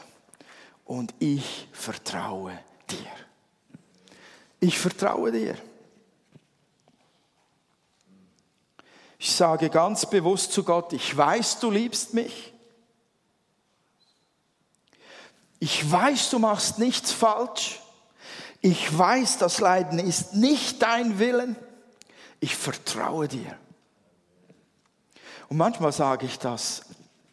und 0.83 1.13
ich 1.19 1.69
vertraue 1.71 2.51
dir. 2.89 3.77
Ich 4.59 4.77
vertraue 4.77 5.31
dir. 5.31 5.55
Ich 9.17 9.31
sage 9.33 9.69
ganz 9.69 10.05
bewusst 10.05 10.51
zu 10.51 10.65
Gott, 10.65 10.91
ich 10.91 11.15
weiß, 11.15 11.59
du 11.59 11.71
liebst 11.71 12.13
mich. 12.13 12.51
Ich 15.63 15.91
weiß, 15.91 16.31
du 16.31 16.39
machst 16.39 16.79
nichts 16.79 17.11
falsch. 17.11 17.79
Ich 18.61 18.97
weiß, 18.97 19.37
das 19.37 19.59
Leiden 19.59 19.99
ist 19.99 20.33
nicht 20.33 20.81
dein 20.81 21.19
Willen. 21.19 21.55
Ich 22.39 22.55
vertraue 22.55 23.27
dir. 23.27 23.55
Und 25.49 25.57
manchmal 25.57 25.91
sage 25.91 26.25
ich 26.25 26.39
das 26.39 26.81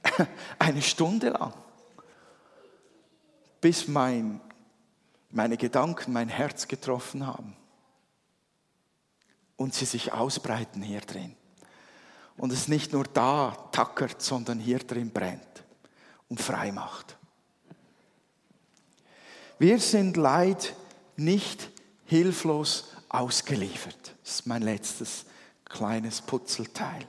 eine 0.58 0.82
Stunde 0.82 1.30
lang, 1.30 1.54
bis 3.62 3.88
mein, 3.88 4.42
meine 5.30 5.56
Gedanken 5.56 6.12
mein 6.12 6.28
Herz 6.28 6.68
getroffen 6.68 7.26
haben 7.26 7.56
und 9.56 9.72
sie 9.72 9.86
sich 9.86 10.12
ausbreiten 10.12 10.82
hier 10.82 11.00
drin 11.00 11.34
und 12.36 12.52
es 12.52 12.68
nicht 12.68 12.92
nur 12.92 13.04
da 13.04 13.56
tackert, 13.72 14.20
sondern 14.20 14.58
hier 14.58 14.80
drin 14.80 15.10
brennt 15.10 15.64
und 16.28 16.42
frei 16.42 16.72
macht. 16.72 17.16
Wir 19.58 19.80
sind 19.80 20.16
Leid 20.16 20.74
nicht 21.16 21.70
hilflos 22.04 22.92
ausgeliefert. 23.08 24.14
Das 24.22 24.34
ist 24.34 24.46
mein 24.46 24.62
letztes 24.62 25.24
kleines 25.64 26.20
Putzelteil. 26.20 27.06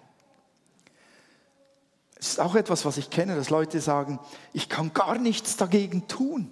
Es 2.15 2.29
ist 2.29 2.39
auch 2.39 2.55
etwas, 2.55 2.83
was 2.85 2.97
ich 2.97 3.09
kenne, 3.09 3.35
dass 3.35 3.49
Leute 3.49 3.79
sagen, 3.79 4.19
ich 4.51 4.67
kann 4.67 4.93
gar 4.93 5.17
nichts 5.17 5.55
dagegen 5.55 6.07
tun. 6.07 6.51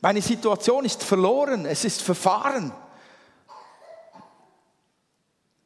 Meine 0.00 0.22
Situation 0.22 0.84
ist 0.84 1.02
verloren, 1.04 1.66
es 1.66 1.84
ist 1.84 2.02
verfahren. 2.02 2.72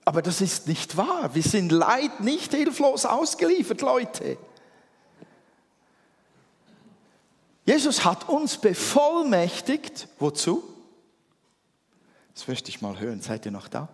Aber 0.05 0.23
das 0.23 0.41
ist 0.41 0.69
nicht 0.69 0.97
wahr. 0.97 1.35
Wir 1.35 1.43
sind 1.43 1.71
Leid 1.73 2.21
nicht 2.21 2.53
hilflos 2.53 3.07
ausgeliefert, 3.07 3.81
Leute. 3.81 4.39
Jesus 7.69 8.03
hat 8.07 8.31
uns 8.31 8.57
bevollmächtigt. 8.57 10.09
Wozu? 10.19 10.65
Das 12.33 12.49
möchte 12.49 12.71
ich 12.71 12.81
mal 12.81 12.99
hören. 12.99 13.21
Seid 13.21 13.45
ihr 13.45 13.53
noch 13.53 13.69
da? 13.69 13.91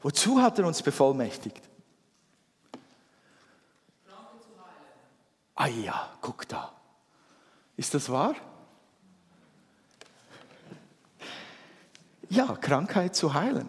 Wozu 0.00 0.40
hat 0.40 0.60
er 0.60 0.64
uns 0.64 0.80
bevollmächtigt? 0.80 1.60
Ah 5.56 5.66
ja, 5.66 6.12
guck 6.20 6.46
da. 6.46 6.70
Ist 7.76 7.92
das 7.92 8.08
wahr? 8.08 8.36
Ja, 12.28 12.54
Krankheit 12.54 13.16
zu 13.16 13.34
heilen. 13.34 13.68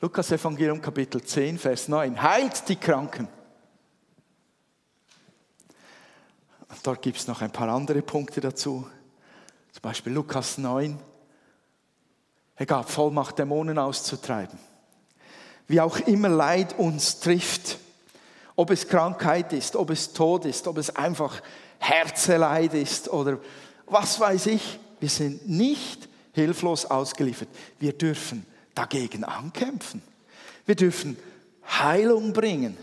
Lukas 0.00 0.30
Evangelium 0.30 0.80
Kapitel 0.80 1.24
10, 1.24 1.58
Vers 1.58 1.88
9. 1.88 2.22
Heilt 2.22 2.68
die 2.68 2.76
Kranken. 2.76 3.26
Und 6.72 6.86
dort 6.86 7.02
gibt 7.02 7.18
es 7.18 7.28
noch 7.28 7.42
ein 7.42 7.52
paar 7.52 7.68
andere 7.68 8.02
Punkte 8.02 8.40
dazu. 8.40 8.86
Zum 9.72 9.82
Beispiel 9.82 10.12
Lukas 10.12 10.58
9. 10.58 10.98
Er 12.56 12.66
gab 12.66 12.90
Vollmacht, 12.90 13.38
Dämonen 13.38 13.78
auszutreiben. 13.78 14.58
Wie 15.68 15.80
auch 15.80 15.98
immer 16.00 16.28
Leid 16.28 16.78
uns 16.78 17.20
trifft, 17.20 17.78
ob 18.56 18.70
es 18.70 18.88
Krankheit 18.88 19.52
ist, 19.52 19.76
ob 19.76 19.90
es 19.90 20.12
Tod 20.12 20.44
ist, 20.44 20.66
ob 20.66 20.78
es 20.78 20.94
einfach 20.96 21.42
Herzeleid 21.78 22.74
ist 22.74 23.08
oder 23.08 23.38
was 23.86 24.18
weiß 24.18 24.46
ich, 24.46 24.78
wir 25.00 25.08
sind 25.08 25.48
nicht 25.48 26.08
hilflos 26.32 26.86
ausgeliefert. 26.86 27.48
Wir 27.78 27.92
dürfen 27.92 28.46
dagegen 28.74 29.24
ankämpfen. 29.24 30.02
Wir 30.64 30.76
dürfen 30.76 31.16
Heilung 31.66 32.32
bringen. 32.32 32.76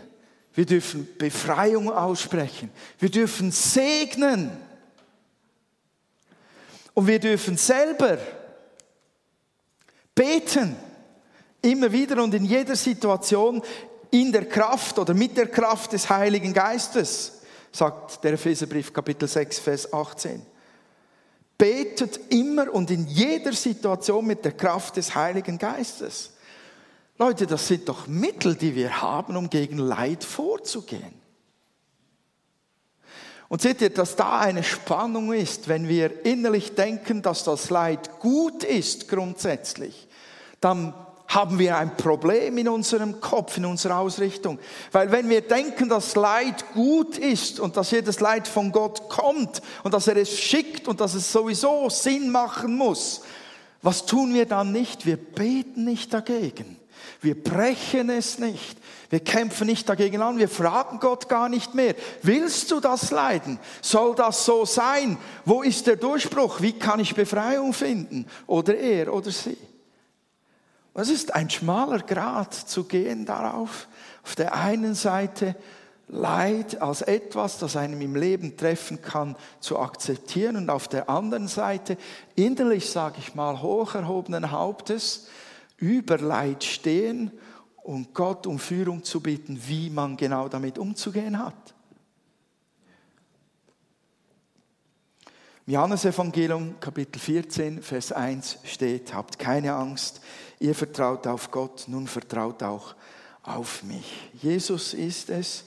Wir 0.54 0.66
dürfen 0.66 1.08
Befreiung 1.16 1.90
aussprechen. 1.90 2.70
Wir 2.98 3.10
dürfen 3.10 3.52
segnen. 3.52 4.50
Und 6.94 7.06
wir 7.06 7.20
dürfen 7.20 7.56
selber 7.56 8.18
beten. 10.14 10.76
Immer 11.62 11.92
wieder 11.92 12.22
und 12.22 12.34
in 12.34 12.44
jeder 12.44 12.74
Situation 12.74 13.62
in 14.10 14.32
der 14.32 14.46
Kraft 14.46 14.98
oder 14.98 15.14
mit 15.14 15.36
der 15.36 15.48
Kraft 15.48 15.92
des 15.92 16.08
Heiligen 16.10 16.52
Geistes, 16.52 17.42
sagt 17.70 18.24
der 18.24 18.32
Epheserbrief 18.32 18.92
Kapitel 18.92 19.28
6, 19.28 19.58
Vers 19.58 19.92
18. 19.92 20.44
Betet 21.56 22.18
immer 22.30 22.72
und 22.72 22.90
in 22.90 23.06
jeder 23.06 23.52
Situation 23.52 24.26
mit 24.26 24.44
der 24.44 24.52
Kraft 24.52 24.96
des 24.96 25.14
Heiligen 25.14 25.58
Geistes. 25.58 26.32
Leute, 27.20 27.46
das 27.46 27.68
sind 27.68 27.86
doch 27.86 28.06
Mittel, 28.06 28.54
die 28.54 28.74
wir 28.74 29.02
haben, 29.02 29.36
um 29.36 29.50
gegen 29.50 29.76
Leid 29.76 30.24
vorzugehen. 30.24 31.20
Und 33.48 33.60
seht 33.60 33.82
ihr, 33.82 33.90
dass 33.90 34.16
da 34.16 34.38
eine 34.38 34.62
Spannung 34.64 35.34
ist, 35.34 35.68
wenn 35.68 35.86
wir 35.86 36.24
innerlich 36.24 36.74
denken, 36.74 37.20
dass 37.20 37.44
das 37.44 37.68
Leid 37.68 38.20
gut 38.20 38.64
ist 38.64 39.06
grundsätzlich, 39.08 40.08
dann 40.62 40.94
haben 41.28 41.58
wir 41.58 41.76
ein 41.76 41.94
Problem 41.94 42.56
in 42.56 42.70
unserem 42.70 43.20
Kopf, 43.20 43.58
in 43.58 43.66
unserer 43.66 43.98
Ausrichtung. 43.98 44.58
Weil 44.90 45.12
wenn 45.12 45.28
wir 45.28 45.42
denken, 45.42 45.90
dass 45.90 46.14
Leid 46.14 46.72
gut 46.72 47.18
ist 47.18 47.60
und 47.60 47.76
dass 47.76 47.90
jedes 47.90 48.20
Leid 48.20 48.48
von 48.48 48.72
Gott 48.72 49.10
kommt 49.10 49.60
und 49.84 49.92
dass 49.92 50.08
er 50.08 50.16
es 50.16 50.38
schickt 50.38 50.88
und 50.88 51.02
dass 51.02 51.12
es 51.12 51.30
sowieso 51.30 51.90
Sinn 51.90 52.30
machen 52.30 52.78
muss, 52.78 53.20
was 53.82 54.06
tun 54.06 54.32
wir 54.32 54.46
dann 54.46 54.72
nicht? 54.72 55.04
Wir 55.04 55.18
beten 55.18 55.84
nicht 55.84 56.14
dagegen. 56.14 56.79
Wir 57.20 57.42
brechen 57.42 58.08
es 58.08 58.38
nicht. 58.38 58.78
Wir 59.10 59.20
kämpfen 59.20 59.66
nicht 59.66 59.88
dagegen 59.88 60.22
an. 60.22 60.38
Wir 60.38 60.48
fragen 60.48 61.00
Gott 61.00 61.28
gar 61.28 61.48
nicht 61.48 61.74
mehr. 61.74 61.94
Willst 62.22 62.70
du 62.70 62.80
das 62.80 63.10
leiden? 63.10 63.58
Soll 63.82 64.14
das 64.14 64.44
so 64.44 64.64
sein? 64.64 65.18
Wo 65.44 65.62
ist 65.62 65.86
der 65.86 65.96
Durchbruch? 65.96 66.60
Wie 66.60 66.72
kann 66.72 67.00
ich 67.00 67.14
Befreiung 67.14 67.72
finden? 67.72 68.26
Oder 68.46 68.76
er 68.76 69.12
oder 69.12 69.30
sie? 69.30 69.58
Es 70.94 71.08
ist 71.08 71.34
ein 71.34 71.50
schmaler 71.50 72.00
Grad 72.00 72.54
zu 72.54 72.84
gehen 72.84 73.26
darauf. 73.26 73.88
Auf 74.22 74.34
der 74.34 74.54
einen 74.54 74.94
Seite 74.94 75.56
Leid 76.12 76.82
als 76.82 77.02
etwas, 77.02 77.58
das 77.58 77.76
einem 77.76 78.00
im 78.00 78.16
Leben 78.16 78.56
treffen 78.56 79.00
kann, 79.00 79.36
zu 79.60 79.78
akzeptieren 79.78 80.56
und 80.56 80.68
auf 80.68 80.88
der 80.88 81.08
anderen 81.08 81.46
Seite 81.46 81.96
innerlich, 82.34 82.90
sage 82.90 83.16
ich 83.20 83.36
mal, 83.36 83.62
hoch 83.62 83.94
erhobenen 83.94 84.50
Hauptes 84.50 85.28
über 85.80 86.18
Leid 86.18 86.62
stehen 86.62 87.32
und 87.82 88.14
Gott 88.14 88.46
um 88.46 88.58
Führung 88.58 89.02
zu 89.02 89.20
bitten, 89.20 89.60
wie 89.66 89.90
man 89.90 90.16
genau 90.16 90.48
damit 90.48 90.78
umzugehen 90.78 91.38
hat. 91.38 91.74
Im 95.66 95.74
Johannesevangelium 95.74 96.80
Kapitel 96.80 97.18
14, 97.18 97.82
Vers 97.82 98.12
1 98.12 98.58
steht, 98.64 99.14
habt 99.14 99.38
keine 99.38 99.74
Angst, 99.74 100.20
ihr 100.58 100.74
vertraut 100.74 101.26
auf 101.26 101.50
Gott, 101.50 101.84
nun 101.86 102.06
vertraut 102.06 102.62
auch 102.62 102.94
auf 103.42 103.82
mich. 103.82 104.30
Jesus 104.34 104.94
ist 104.94 105.30
es, 105.30 105.64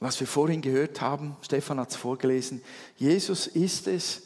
was 0.00 0.18
wir 0.18 0.26
vorhin 0.26 0.62
gehört 0.62 1.00
haben, 1.00 1.36
Stefan 1.42 1.78
hat 1.78 1.90
es 1.90 1.96
vorgelesen, 1.96 2.62
Jesus 2.96 3.46
ist 3.46 3.86
es, 3.86 4.22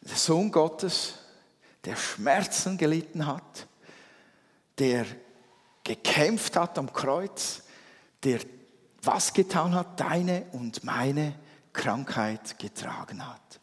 der 0.00 0.16
Sohn 0.16 0.50
Gottes, 0.50 1.14
der 1.86 1.96
Schmerzen 1.96 2.76
gelitten 2.76 3.26
hat, 3.26 3.66
der 4.78 5.06
gekämpft 5.84 6.56
hat 6.56 6.78
am 6.78 6.92
Kreuz, 6.92 7.62
der 8.24 8.40
was 9.02 9.32
getan 9.32 9.74
hat, 9.74 10.00
deine 10.00 10.46
und 10.52 10.82
meine 10.82 11.34
Krankheit 11.72 12.58
getragen 12.58 13.26
hat. 13.26 13.60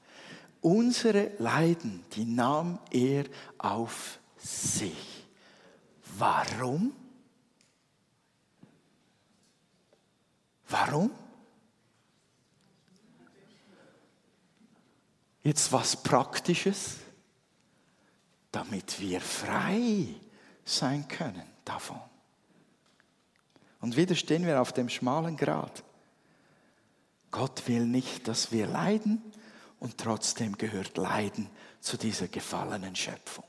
Unsere 0.62 1.32
Leiden, 1.40 2.06
die 2.14 2.24
nahm 2.24 2.80
er 2.90 3.26
auf 3.58 4.20
sich. 4.38 5.28
Warum? 6.18 6.94
Warum? 10.70 11.12
Jetzt 15.44 15.74
was 15.74 16.02
Praktisches, 16.02 17.03
damit 18.54 19.02
wir 19.02 19.20
frei 19.20 20.08
sein 20.64 21.06
können 21.10 21.44
davon. 21.66 22.00
Und 23.82 23.98
wieder 23.98 24.16
stehen 24.16 24.46
wir 24.46 24.62
auf 24.62 24.72
dem 24.72 24.88
schmalen 24.88 25.36
Grat. 25.36 25.84
Gott 27.32 27.68
will 27.68 27.86
nicht, 27.86 28.28
dass 28.28 28.52
wir 28.52 28.68
leiden 28.68 29.22
und 29.80 29.98
trotzdem 29.98 30.58
gehört 30.58 30.96
Leiden 30.98 31.50
zu 31.82 31.98
dieser 31.98 32.30
gefallenen 32.30 32.96
Schöpfung. 32.96 33.44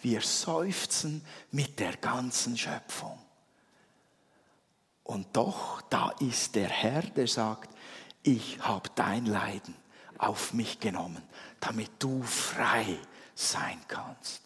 Wir 0.00 0.22
seufzen 0.22 1.24
mit 1.52 1.78
der 1.78 1.96
ganzen 1.98 2.56
Schöpfung. 2.56 3.18
Und 5.04 5.36
doch, 5.36 5.82
da 5.82 6.10
ist 6.18 6.56
der 6.56 6.68
Herr, 6.68 7.02
der 7.02 7.28
sagt, 7.28 7.70
ich 8.22 8.58
habe 8.60 8.88
dein 8.94 9.26
Leiden 9.26 9.76
auf 10.18 10.54
mich 10.54 10.80
genommen, 10.80 11.22
damit 11.60 11.90
du 11.98 12.22
frei 12.22 12.98
sein 13.34 13.78
kannst. 13.86 14.45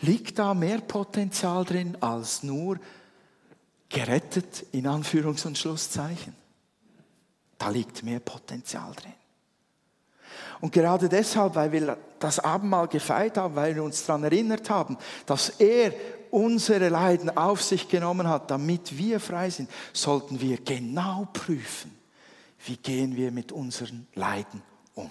Liegt 0.00 0.38
da 0.38 0.54
mehr 0.54 0.80
Potenzial 0.80 1.64
drin 1.64 1.96
als 2.00 2.42
nur 2.42 2.78
gerettet 3.88 4.66
in 4.72 4.86
Anführungs- 4.86 5.46
und 5.46 5.56
Schlusszeichen? 5.56 6.34
Da 7.58 7.68
liegt 7.68 8.02
mehr 8.02 8.20
Potenzial 8.20 8.92
drin. 8.94 9.12
Und 10.60 10.72
gerade 10.72 11.08
deshalb, 11.08 11.54
weil 11.54 11.70
wir 11.72 11.96
das 12.18 12.38
Abendmahl 12.38 12.88
gefeiert 12.88 13.36
haben, 13.36 13.54
weil 13.54 13.74
wir 13.74 13.84
uns 13.84 14.04
daran 14.04 14.24
erinnert 14.24 14.68
haben, 14.70 14.96
dass 15.26 15.50
er 15.60 15.92
unsere 16.30 16.88
Leiden 16.88 17.36
auf 17.36 17.62
sich 17.62 17.88
genommen 17.88 18.28
hat, 18.28 18.50
damit 18.50 18.98
wir 18.98 19.20
frei 19.20 19.50
sind, 19.50 19.70
sollten 19.92 20.40
wir 20.40 20.58
genau 20.58 21.28
prüfen, 21.32 21.96
wie 22.66 22.76
gehen 22.76 23.14
wir 23.14 23.30
mit 23.30 23.52
unseren 23.52 24.08
Leiden 24.14 24.62
um. 24.94 25.10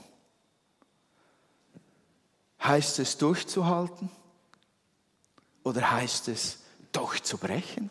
Heißt 2.61 2.99
es 2.99 3.17
durchzuhalten 3.17 4.09
oder 5.63 5.91
heißt 5.91 6.27
es 6.27 6.59
durchzubrechen? 6.91 7.89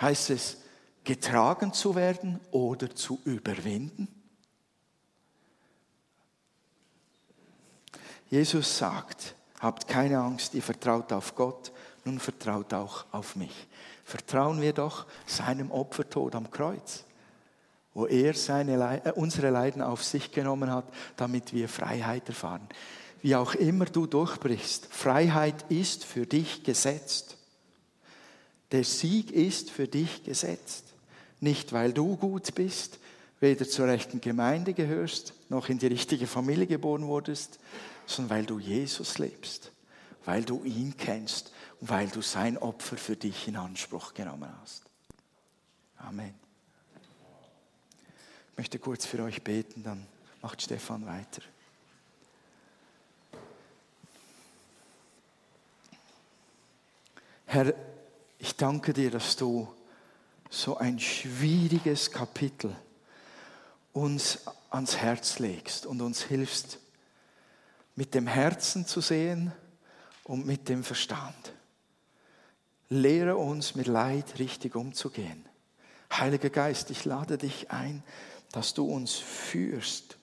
Heißt 0.00 0.30
es 0.30 0.58
getragen 1.04 1.72
zu 1.72 1.94
werden 1.94 2.40
oder 2.50 2.94
zu 2.94 3.20
überwinden? 3.24 4.08
Jesus 8.30 8.76
sagt, 8.76 9.34
habt 9.60 9.88
keine 9.88 10.18
Angst, 10.18 10.54
ihr 10.54 10.62
vertraut 10.62 11.12
auf 11.12 11.34
Gott, 11.34 11.72
nun 12.04 12.18
vertraut 12.18 12.74
auch 12.74 13.06
auf 13.10 13.36
mich. 13.36 13.66
Vertrauen 14.04 14.60
wir 14.60 14.72
doch 14.72 15.06
seinem 15.26 15.70
Opfertod 15.70 16.34
am 16.34 16.50
Kreuz, 16.50 17.04
wo 17.94 18.06
er 18.06 18.34
seine, 18.34 19.02
äh, 19.04 19.12
unsere 19.12 19.50
Leiden 19.50 19.82
auf 19.82 20.04
sich 20.04 20.30
genommen 20.30 20.70
hat, 20.70 20.84
damit 21.16 21.52
wir 21.52 21.68
Freiheit 21.68 22.28
erfahren. 22.28 22.68
Wie 23.20 23.34
auch 23.34 23.54
immer 23.54 23.86
du 23.86 24.06
durchbrichst, 24.06 24.86
Freiheit 24.86 25.70
ist 25.70 26.04
für 26.04 26.26
dich 26.26 26.62
gesetzt. 26.62 27.36
Der 28.70 28.84
Sieg 28.84 29.30
ist 29.30 29.70
für 29.70 29.88
dich 29.88 30.24
gesetzt. 30.24 30.84
Nicht, 31.40 31.72
weil 31.72 31.92
du 31.92 32.16
gut 32.16 32.54
bist, 32.54 32.98
weder 33.40 33.68
zur 33.68 33.86
rechten 33.86 34.20
Gemeinde 34.20 34.74
gehörst, 34.74 35.32
noch 35.48 35.68
in 35.68 35.78
die 35.78 35.86
richtige 35.86 36.26
Familie 36.26 36.66
geboren 36.66 37.06
wurdest, 37.06 37.58
sondern 38.06 38.38
weil 38.38 38.46
du 38.46 38.58
Jesus 38.58 39.18
lebst, 39.18 39.72
weil 40.24 40.44
du 40.44 40.64
ihn 40.64 40.96
kennst 40.96 41.52
und 41.80 41.88
weil 41.90 42.08
du 42.08 42.20
sein 42.20 42.58
Opfer 42.58 42.96
für 42.96 43.16
dich 43.16 43.48
in 43.48 43.56
Anspruch 43.56 44.14
genommen 44.14 44.50
hast. 44.60 44.82
Amen. 45.98 46.34
Ich 48.52 48.58
möchte 48.58 48.78
kurz 48.78 49.06
für 49.06 49.22
euch 49.22 49.42
beten, 49.42 49.82
dann 49.84 50.06
macht 50.42 50.62
Stefan 50.62 51.06
weiter. 51.06 51.42
Herr, 57.50 57.72
ich 58.38 58.56
danke 58.56 58.92
dir, 58.92 59.10
dass 59.10 59.34
du 59.34 59.74
so 60.50 60.76
ein 60.76 60.98
schwieriges 60.98 62.10
Kapitel 62.10 62.76
uns 63.94 64.40
ans 64.68 64.98
Herz 64.98 65.38
legst 65.38 65.86
und 65.86 66.02
uns 66.02 66.22
hilfst, 66.22 66.78
mit 67.96 68.12
dem 68.12 68.26
Herzen 68.26 68.86
zu 68.86 69.00
sehen 69.00 69.50
und 70.24 70.44
mit 70.44 70.68
dem 70.68 70.84
Verstand. 70.84 71.54
Lehre 72.90 73.38
uns 73.38 73.74
mit 73.74 73.86
Leid 73.86 74.38
richtig 74.38 74.76
umzugehen. 74.76 75.42
Heiliger 76.12 76.50
Geist, 76.50 76.90
ich 76.90 77.06
lade 77.06 77.38
dich 77.38 77.70
ein, 77.70 78.02
dass 78.52 78.74
du 78.74 78.84
uns 78.84 79.14
führst, 79.14 80.18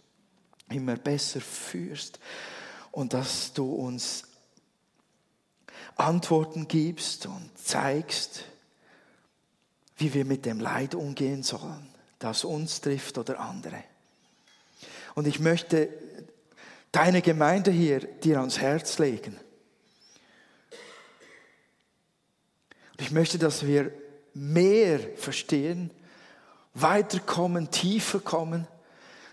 immer 0.69 0.95
besser 0.95 1.41
führst 1.41 2.19
und 2.91 3.13
dass 3.13 3.51
du 3.53 3.73
uns 3.73 4.25
Antworten 5.95 6.67
gibst 6.67 7.25
und 7.25 7.49
zeigst, 7.57 8.45
wie 9.97 10.13
wir 10.13 10.25
mit 10.25 10.45
dem 10.45 10.59
Leid 10.59 10.93
umgehen 10.95 11.43
sollen, 11.43 11.87
das 12.19 12.43
uns 12.43 12.81
trifft 12.81 13.17
oder 13.17 13.39
andere. 13.39 13.83
Und 15.15 15.27
ich 15.27 15.39
möchte 15.39 15.89
deine 16.91 17.21
Gemeinde 17.21 17.71
hier 17.71 17.99
dir 17.99 18.39
ans 18.39 18.59
Herz 18.59 18.99
legen. 18.99 19.37
Und 22.91 23.01
ich 23.01 23.11
möchte, 23.11 23.37
dass 23.37 23.65
wir 23.65 23.91
mehr 24.33 24.99
verstehen, 25.15 25.91
weiterkommen, 26.73 27.71
tiefer 27.71 28.19
kommen, 28.19 28.67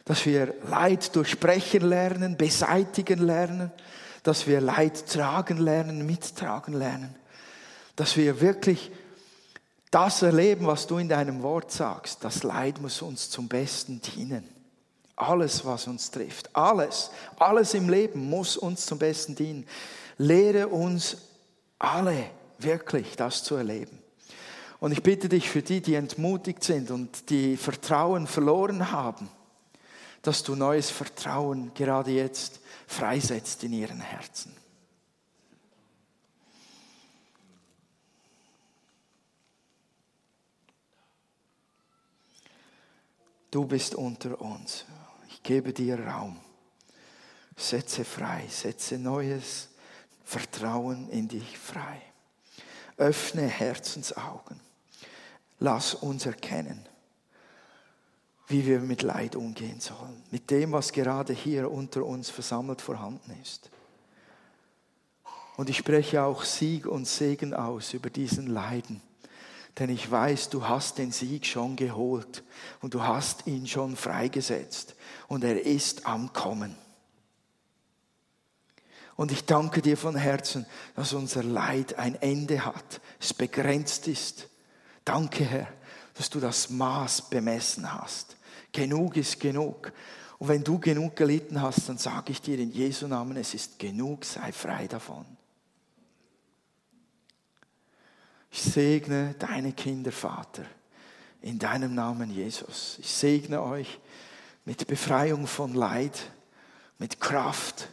dass 0.04 0.26
wir 0.26 0.54
Leid 0.68 1.14
durchbrechen 1.14 1.82
lernen, 1.82 2.36
beseitigen 2.36 3.20
lernen, 3.20 3.70
dass 4.22 4.46
wir 4.46 4.60
Leid 4.60 5.06
tragen 5.08 5.58
lernen, 5.58 6.06
mittragen 6.06 6.74
lernen, 6.74 7.14
dass 7.96 8.16
wir 8.16 8.40
wirklich 8.40 8.90
das 9.90 10.22
erleben, 10.22 10.66
was 10.66 10.86
du 10.86 10.98
in 10.98 11.08
deinem 11.08 11.42
Wort 11.42 11.70
sagst. 11.70 12.24
Das 12.24 12.42
Leid 12.42 12.80
muss 12.80 13.02
uns 13.02 13.28
zum 13.28 13.48
Besten 13.48 14.00
dienen. 14.00 14.48
Alles, 15.16 15.64
was 15.64 15.86
uns 15.86 16.10
trifft, 16.10 16.56
alles, 16.56 17.10
alles 17.38 17.74
im 17.74 17.88
Leben 17.88 18.28
muss 18.28 18.56
uns 18.56 18.86
zum 18.86 18.98
Besten 18.98 19.34
dienen. 19.34 19.66
Lehre 20.16 20.68
uns 20.68 21.18
alle 21.78 22.30
wirklich 22.58 23.16
das 23.16 23.44
zu 23.44 23.56
erleben. 23.56 23.98
Und 24.80 24.92
ich 24.92 25.02
bitte 25.02 25.28
dich 25.28 25.48
für 25.48 25.62
die, 25.62 25.80
die 25.80 25.94
entmutigt 25.94 26.64
sind 26.64 26.90
und 26.90 27.30
die 27.30 27.56
Vertrauen 27.56 28.26
verloren 28.26 28.90
haben, 28.90 29.28
dass 30.22 30.42
du 30.42 30.54
neues 30.54 30.90
Vertrauen 30.90 31.74
gerade 31.74 32.12
jetzt 32.12 32.60
freisetzt 32.86 33.64
in 33.64 33.72
ihren 33.72 34.00
Herzen. 34.00 34.56
Du 43.50 43.66
bist 43.66 43.94
unter 43.94 44.40
uns. 44.40 44.86
Ich 45.28 45.42
gebe 45.42 45.74
dir 45.74 46.00
Raum. 46.00 46.40
Setze 47.54 48.02
frei, 48.02 48.46
setze 48.48 48.98
neues 48.98 49.68
Vertrauen 50.24 51.10
in 51.10 51.28
dich 51.28 51.58
frei. 51.58 52.00
Öffne 52.96 53.46
Herzensaugen. 53.46 54.58
Lass 55.58 55.94
uns 55.94 56.24
erkennen, 56.24 56.88
wie 58.52 58.66
wir 58.66 58.80
mit 58.80 59.02
Leid 59.02 59.34
umgehen 59.34 59.80
sollen. 59.80 60.22
Mit 60.30 60.50
dem, 60.50 60.72
was 60.72 60.92
gerade 60.92 61.32
hier 61.32 61.70
unter 61.70 62.04
uns 62.04 62.30
versammelt 62.30 62.80
vorhanden 62.80 63.32
ist. 63.42 63.70
Und 65.56 65.68
ich 65.68 65.78
spreche 65.78 66.22
auch 66.22 66.44
Sieg 66.44 66.86
und 66.86 67.06
Segen 67.06 67.54
aus 67.54 67.92
über 67.94 68.10
diesen 68.10 68.46
Leiden 68.46 69.02
denn 69.78 69.88
ich 69.88 70.10
weiß, 70.10 70.50
du 70.50 70.68
hast 70.68 70.98
den 70.98 71.12
Sieg 71.12 71.46
schon 71.46 71.76
geholt 71.76 72.44
und 72.80 72.94
du 72.94 73.02
hast 73.02 73.46
ihn 73.46 73.66
schon 73.66 73.96
freigesetzt 73.96 74.94
und 75.28 75.44
er 75.44 75.64
ist 75.64 76.06
am 76.06 76.32
Kommen. 76.32 76.76
Und 79.16 79.32
ich 79.32 79.44
danke 79.44 79.82
dir 79.82 79.96
von 79.96 80.16
Herzen, 80.16 80.66
dass 80.94 81.12
unser 81.12 81.42
Leid 81.42 81.98
ein 81.98 82.16
Ende 82.16 82.64
hat, 82.64 83.00
es 83.20 83.32
begrenzt 83.32 84.08
ist. 84.08 84.48
Danke, 85.04 85.44
Herr, 85.44 85.68
dass 86.14 86.28
du 86.28 86.40
das 86.40 86.70
Maß 86.70 87.30
bemessen 87.30 87.92
hast. 87.92 88.36
Genug 88.72 89.16
ist 89.16 89.38
genug. 89.38 89.92
Und 90.38 90.48
wenn 90.48 90.64
du 90.64 90.78
genug 90.78 91.14
gelitten 91.14 91.60
hast, 91.60 91.88
dann 91.88 91.98
sage 91.98 92.32
ich 92.32 92.40
dir 92.40 92.58
in 92.58 92.72
Jesu 92.72 93.06
Namen, 93.06 93.36
es 93.36 93.54
ist 93.54 93.78
genug, 93.78 94.24
sei 94.24 94.50
frei 94.50 94.88
davon. 94.88 95.24
Ich 98.50 98.62
segne 98.62 99.34
deine 99.38 99.72
Kinder, 99.72 100.12
Vater, 100.12 100.64
in 101.40 101.58
deinem 101.58 101.94
Namen 101.94 102.30
Jesus. 102.30 102.98
Ich 103.00 103.10
segne 103.10 103.62
euch 103.62 104.00
mit 104.64 104.86
Befreiung 104.86 105.46
von 105.46 105.74
Leid, 105.74 106.30
mit 106.98 107.20
Kraft 107.20 107.88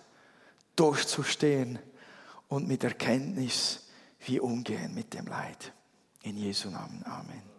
durchzustehen 0.76 1.80
und 2.48 2.68
mit 2.68 2.84
Erkenntnis, 2.84 3.88
wie 4.26 4.40
umgehen 4.40 4.94
mit 4.94 5.14
dem 5.14 5.28
Leid. 5.28 5.72
In 6.24 6.36
Jesu 6.36 6.70
Namen. 6.70 7.04
Amen. 7.06 7.59